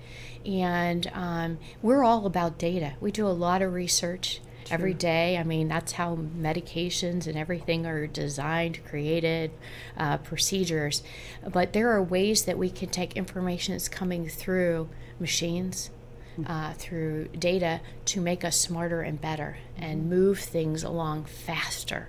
and 0.45 1.09
um, 1.15 1.57
we're 1.81 2.03
all 2.03 2.27
about 2.27 2.59
data. 2.59 2.93
We 3.01 3.11
do 3.11 3.25
a 3.25 3.29
lot 3.29 3.63
of 3.63 3.73
research 3.73 4.39
every 4.74 4.93
day. 4.95 5.38
I 5.38 5.43
mean, 5.43 5.67
that's 5.67 5.91
how 5.93 6.15
medications 6.15 7.28
and 7.28 7.38
everything 7.38 7.86
are 7.86 8.07
designed, 8.07 8.84
created, 8.86 9.51
uh, 9.95 10.17
procedures. 10.17 11.03
But 11.47 11.74
there 11.74 11.91
are 11.91 12.01
ways 12.01 12.45
that 12.45 12.57
we 12.57 12.71
can 12.71 12.89
take 12.89 13.13
information 13.13 13.76
that's 13.76 13.88
coming 13.88 14.28
through 14.28 14.89
machines, 15.19 15.91
uh, 16.47 16.73
through 16.73 17.27
data, 17.38 17.81
to 18.05 18.21
make 18.21 18.43
us 18.43 18.55
smarter 18.55 19.01
and 19.01 19.19
better 19.21 19.57
and 19.77 20.09
move 20.09 20.39
things 20.39 20.84
along 20.84 21.25
faster. 21.25 22.07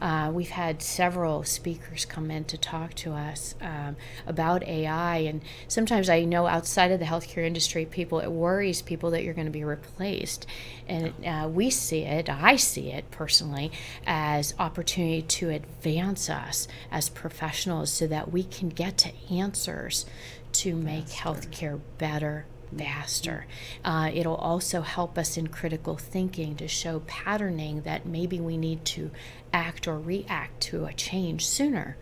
Uh, 0.00 0.30
we've 0.32 0.50
had 0.50 0.82
several 0.82 1.44
speakers 1.44 2.04
come 2.04 2.30
in 2.30 2.44
to 2.44 2.58
talk 2.58 2.94
to 2.94 3.12
us 3.12 3.54
um, 3.60 3.96
about 4.26 4.62
AI, 4.64 5.18
and 5.18 5.42
sometimes 5.68 6.08
I 6.08 6.24
know 6.24 6.46
outside 6.46 6.90
of 6.90 6.98
the 6.98 7.06
healthcare 7.06 7.46
industry, 7.46 7.84
people 7.86 8.20
it 8.20 8.30
worries 8.30 8.82
people 8.82 9.10
that 9.12 9.22
you're 9.24 9.34
going 9.34 9.46
to 9.46 9.50
be 9.52 9.64
replaced, 9.64 10.46
and 10.88 11.12
uh, 11.24 11.48
we 11.48 11.70
see 11.70 12.02
it. 12.02 12.28
I 12.28 12.56
see 12.56 12.90
it 12.90 13.10
personally 13.10 13.70
as 14.06 14.54
opportunity 14.58 15.22
to 15.22 15.50
advance 15.50 16.28
us 16.28 16.68
as 16.90 17.08
professionals, 17.08 17.92
so 17.92 18.06
that 18.06 18.32
we 18.32 18.42
can 18.44 18.68
get 18.68 18.98
to 18.98 19.10
answers 19.30 20.04
to 20.52 20.74
make 20.74 21.06
healthcare 21.06 21.80
better 21.98 22.46
faster. 22.76 23.46
Uh, 23.84 24.10
it'll 24.12 24.36
also 24.36 24.82
help 24.82 25.16
us 25.16 25.36
in 25.36 25.48
critical 25.48 25.96
thinking 25.96 26.56
to 26.56 26.68
show 26.68 27.00
patterning 27.00 27.82
that 27.82 28.06
maybe 28.06 28.40
we 28.40 28.56
need 28.56 28.84
to 28.84 29.10
act 29.52 29.88
or 29.88 29.98
react 29.98 30.60
to 30.60 30.84
a 30.84 30.92
change 30.92 31.46
sooner. 31.46 31.96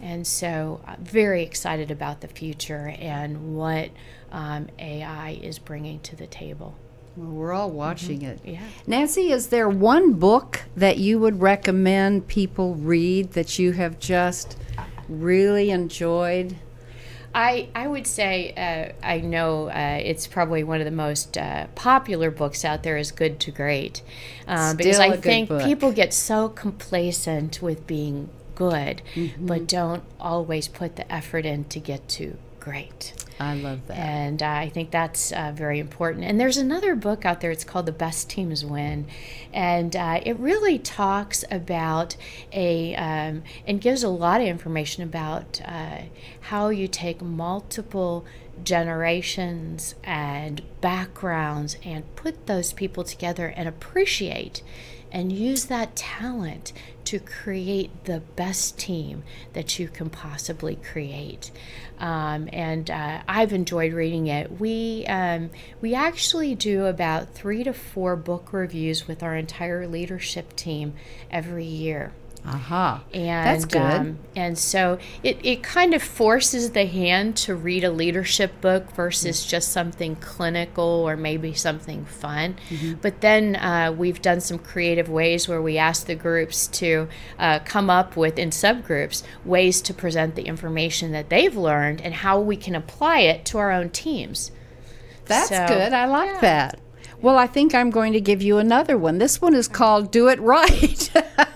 And 0.00 0.26
so, 0.26 0.80
uh, 0.86 0.96
very 1.00 1.42
excited 1.42 1.90
about 1.90 2.20
the 2.20 2.28
future 2.28 2.94
and 2.98 3.56
what 3.56 3.90
um, 4.30 4.68
AI 4.78 5.38
is 5.42 5.58
bringing 5.58 6.00
to 6.00 6.16
the 6.16 6.26
table. 6.26 6.76
Well, 7.16 7.30
we're 7.30 7.52
all 7.52 7.70
watching 7.70 8.22
it. 8.22 8.40
Yeah. 8.44 8.62
Nancy, 8.86 9.32
is 9.32 9.48
there 9.48 9.68
one 9.68 10.14
book 10.14 10.62
that 10.76 10.96
you 10.96 11.18
would 11.18 11.40
recommend 11.40 12.26
people 12.26 12.74
read 12.74 13.32
that 13.32 13.58
you 13.58 13.72
have 13.72 13.98
just 13.98 14.56
really 15.08 15.70
enjoyed? 15.70 16.56
I, 17.34 17.68
I 17.74 17.86
would 17.86 18.06
say 18.06 18.52
uh, 18.56 19.06
I 19.06 19.20
know 19.20 19.68
uh, 19.68 19.98
it's 20.02 20.26
probably 20.26 20.64
one 20.64 20.80
of 20.80 20.84
the 20.84 20.90
most 20.90 21.38
uh, 21.38 21.66
popular 21.74 22.30
books 22.30 22.64
out 22.64 22.82
there 22.82 22.96
is 22.96 23.10
Good 23.10 23.40
to 23.40 23.50
Great 23.50 24.02
um, 24.46 24.76
because 24.76 24.98
I 24.98 25.16
think 25.16 25.48
book. 25.48 25.62
people 25.62 25.92
get 25.92 26.12
so 26.12 26.48
complacent 26.48 27.62
with 27.62 27.86
being 27.86 28.28
good 28.54 29.00
Mm-hmm. 29.14 29.46
but 29.46 29.66
don't 29.66 30.02
always 30.20 30.68
put 30.68 30.96
the 30.96 31.10
effort 31.10 31.46
in 31.46 31.64
to 31.64 31.80
get 31.80 32.06
to 32.10 32.36
great. 32.60 33.14
I 33.38 33.54
love 33.54 33.86
that. 33.86 33.96
And 33.96 34.42
uh, 34.42 34.46
I 34.46 34.68
think 34.68 34.90
that's 34.90 35.32
uh, 35.32 35.52
very 35.54 35.78
important. 35.78 36.24
And 36.24 36.38
there's 36.38 36.56
another 36.56 36.94
book 36.94 37.24
out 37.24 37.40
there, 37.40 37.50
it's 37.50 37.64
called 37.64 37.86
The 37.86 37.92
Best 37.92 38.30
Teams 38.30 38.64
Win. 38.64 39.06
And 39.52 39.94
uh, 39.94 40.20
it 40.24 40.38
really 40.38 40.78
talks 40.78 41.44
about 41.50 42.16
a, 42.52 42.94
um, 42.94 43.42
and 43.66 43.80
gives 43.80 44.02
a 44.02 44.08
lot 44.08 44.40
of 44.40 44.46
information 44.46 45.02
about 45.02 45.60
uh, 45.64 46.02
how 46.42 46.68
you 46.68 46.88
take 46.88 47.22
multiple 47.22 48.24
generations 48.62 49.94
and 50.04 50.62
backgrounds 50.80 51.76
and 51.84 52.14
put 52.16 52.46
those 52.46 52.72
people 52.72 53.04
together 53.04 53.46
and 53.56 53.68
appreciate 53.68 54.62
and 55.12 55.30
use 55.30 55.66
that 55.66 55.94
talent 55.94 56.72
to 57.04 57.20
create 57.20 58.04
the 58.04 58.20
best 58.20 58.78
team 58.78 59.22
that 59.52 59.78
you 59.78 59.86
can 59.86 60.08
possibly 60.08 60.76
create. 60.76 61.50
Um, 61.98 62.48
and 62.52 62.90
uh, 62.90 63.22
I've 63.28 63.52
enjoyed 63.52 63.92
reading 63.92 64.26
it. 64.26 64.58
We 64.58 65.04
um, 65.06 65.50
we 65.80 65.94
actually 65.94 66.54
do 66.54 66.86
about 66.86 67.34
three 67.34 67.62
to 67.64 67.72
four 67.72 68.16
book 68.16 68.52
reviews 68.52 69.06
with 69.06 69.22
our 69.22 69.36
entire 69.36 69.86
leadership 69.86 70.56
team 70.56 70.94
every 71.30 71.66
year. 71.66 72.12
Aha. 72.44 73.04
And 73.14 73.46
That's 73.46 73.64
good. 73.66 73.80
Um, 73.80 74.18
and 74.34 74.58
so 74.58 74.98
it, 75.22 75.38
it 75.44 75.62
kind 75.62 75.94
of 75.94 76.02
forces 76.02 76.70
the 76.72 76.86
hand 76.86 77.36
to 77.38 77.54
read 77.54 77.84
a 77.84 77.90
leadership 77.90 78.60
book 78.60 78.90
versus 78.92 79.46
just 79.46 79.70
something 79.70 80.16
clinical 80.16 80.84
or 80.84 81.16
maybe 81.16 81.54
something 81.54 82.04
fun. 82.04 82.56
But 83.00 83.20
then 83.20 83.54
uh, 83.56 83.94
we've 83.96 84.20
done 84.20 84.40
some 84.40 84.58
creative 84.58 85.08
ways 85.08 85.46
where 85.46 85.62
we 85.62 85.78
ask 85.78 86.06
the 86.06 86.16
groups 86.16 86.66
to 86.68 87.08
uh, 87.38 87.60
come 87.60 87.88
up 87.88 88.16
with, 88.16 88.38
in 88.40 88.50
subgroups, 88.50 89.22
ways 89.44 89.80
to 89.82 89.94
present 89.94 90.34
the 90.34 90.42
information 90.42 91.12
that 91.12 91.28
they've 91.28 91.56
learned 91.56 92.00
and 92.00 92.12
how 92.12 92.40
we 92.40 92.56
can 92.56 92.74
apply 92.74 93.20
it 93.20 93.44
to 93.46 93.58
our 93.58 93.70
own 93.70 93.90
teams. 93.90 94.50
That's 95.26 95.48
So, 95.48 95.64
good. 95.68 95.92
I 95.92 96.06
like 96.06 96.40
that. 96.40 96.80
Well, 97.20 97.38
I 97.38 97.46
think 97.46 97.72
I'm 97.72 97.90
going 97.90 98.14
to 98.14 98.20
give 98.20 98.42
you 98.42 98.58
another 98.58 98.98
one. 98.98 99.18
This 99.18 99.40
one 99.40 99.54
is 99.54 99.68
called 99.68 100.10
Do 100.10 100.26
It 100.28 100.40
Right. 100.40 101.08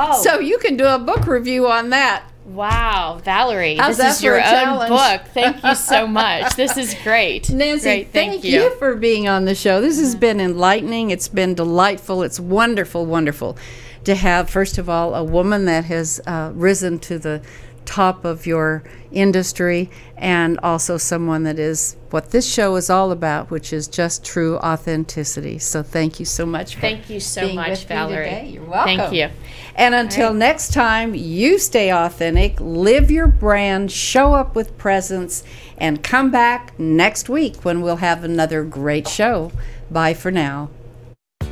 Oh, 0.00 0.22
so 0.22 0.38
you 0.38 0.58
can 0.58 0.76
do 0.76 0.86
a 0.86 0.98
book 0.98 1.26
review 1.26 1.66
on 1.66 1.90
that. 1.90 2.24
wow, 2.46 3.20
Valerie, 3.24 3.76
How's 3.76 3.96
this 3.98 4.16
is 4.18 4.22
your 4.22 4.36
own 4.36 4.42
challenge? 4.42 4.88
book. 4.90 5.32
Thank 5.34 5.62
you 5.64 5.74
so 5.74 6.06
much. 6.22 6.54
this 6.56 6.76
is 6.76 6.94
great. 7.02 7.50
Nancy, 7.50 7.84
Great, 7.84 8.12
thank, 8.12 8.44
you. 8.44 8.70
for 8.78 8.94
being 8.94 9.28
on 9.28 9.44
the 9.44 9.54
show. 9.54 9.80
This 9.80 9.98
has 9.98 10.14
been 10.14 10.40
enlightening. 10.40 11.10
It's 11.10 11.28
been 11.28 11.54
delightful. 11.54 12.22
It's 12.22 12.38
wonderful, 12.40 13.04
wonderful 13.06 13.58
to 14.04 14.14
have, 14.14 14.48
first 14.48 14.78
of 14.78 14.88
all, 14.88 15.14
a 15.14 15.22
woman 15.24 15.64
that 15.66 15.84
has 15.86 16.20
uh, 16.26 16.52
risen 16.54 16.98
to 17.00 17.18
the 17.18 17.42
top 17.88 18.26
of 18.26 18.46
your 18.46 18.84
industry 19.10 19.88
and 20.18 20.58
also 20.62 20.98
someone 20.98 21.44
that 21.44 21.58
is 21.58 21.96
what 22.10 22.30
this 22.32 22.46
show 22.46 22.76
is 22.76 22.90
all 22.90 23.10
about, 23.10 23.50
which 23.50 23.72
is 23.72 23.88
just 23.88 24.22
true 24.22 24.58
authenticity. 24.58 25.58
So 25.58 25.82
thank 25.82 26.20
you 26.20 26.26
so 26.26 26.44
much. 26.44 26.74
For 26.74 26.82
Thank 26.82 27.08
you 27.08 27.18
so 27.18 27.50
much, 27.54 27.86
Valerie. 27.86 28.50
You're 28.50 28.62
welcome. 28.64 28.98
Thank 28.98 29.14
you. 29.14 29.30
And 29.74 29.94
until 29.94 30.34
next 30.34 30.74
time, 30.74 31.14
you 31.14 31.58
stay 31.58 31.90
authentic, 31.90 32.60
live 32.60 33.10
your 33.10 33.26
brand, 33.26 33.90
show 33.90 34.34
up 34.34 34.54
with 34.54 34.76
presence, 34.76 35.42
and 35.78 36.02
come 36.02 36.30
back 36.30 36.78
next 36.78 37.30
week 37.30 37.64
when 37.64 37.80
we'll 37.80 37.96
have 37.96 38.22
another 38.22 38.64
great 38.64 39.08
show. 39.08 39.50
Bye 39.90 40.12
for 40.12 40.30
now. 40.30 40.68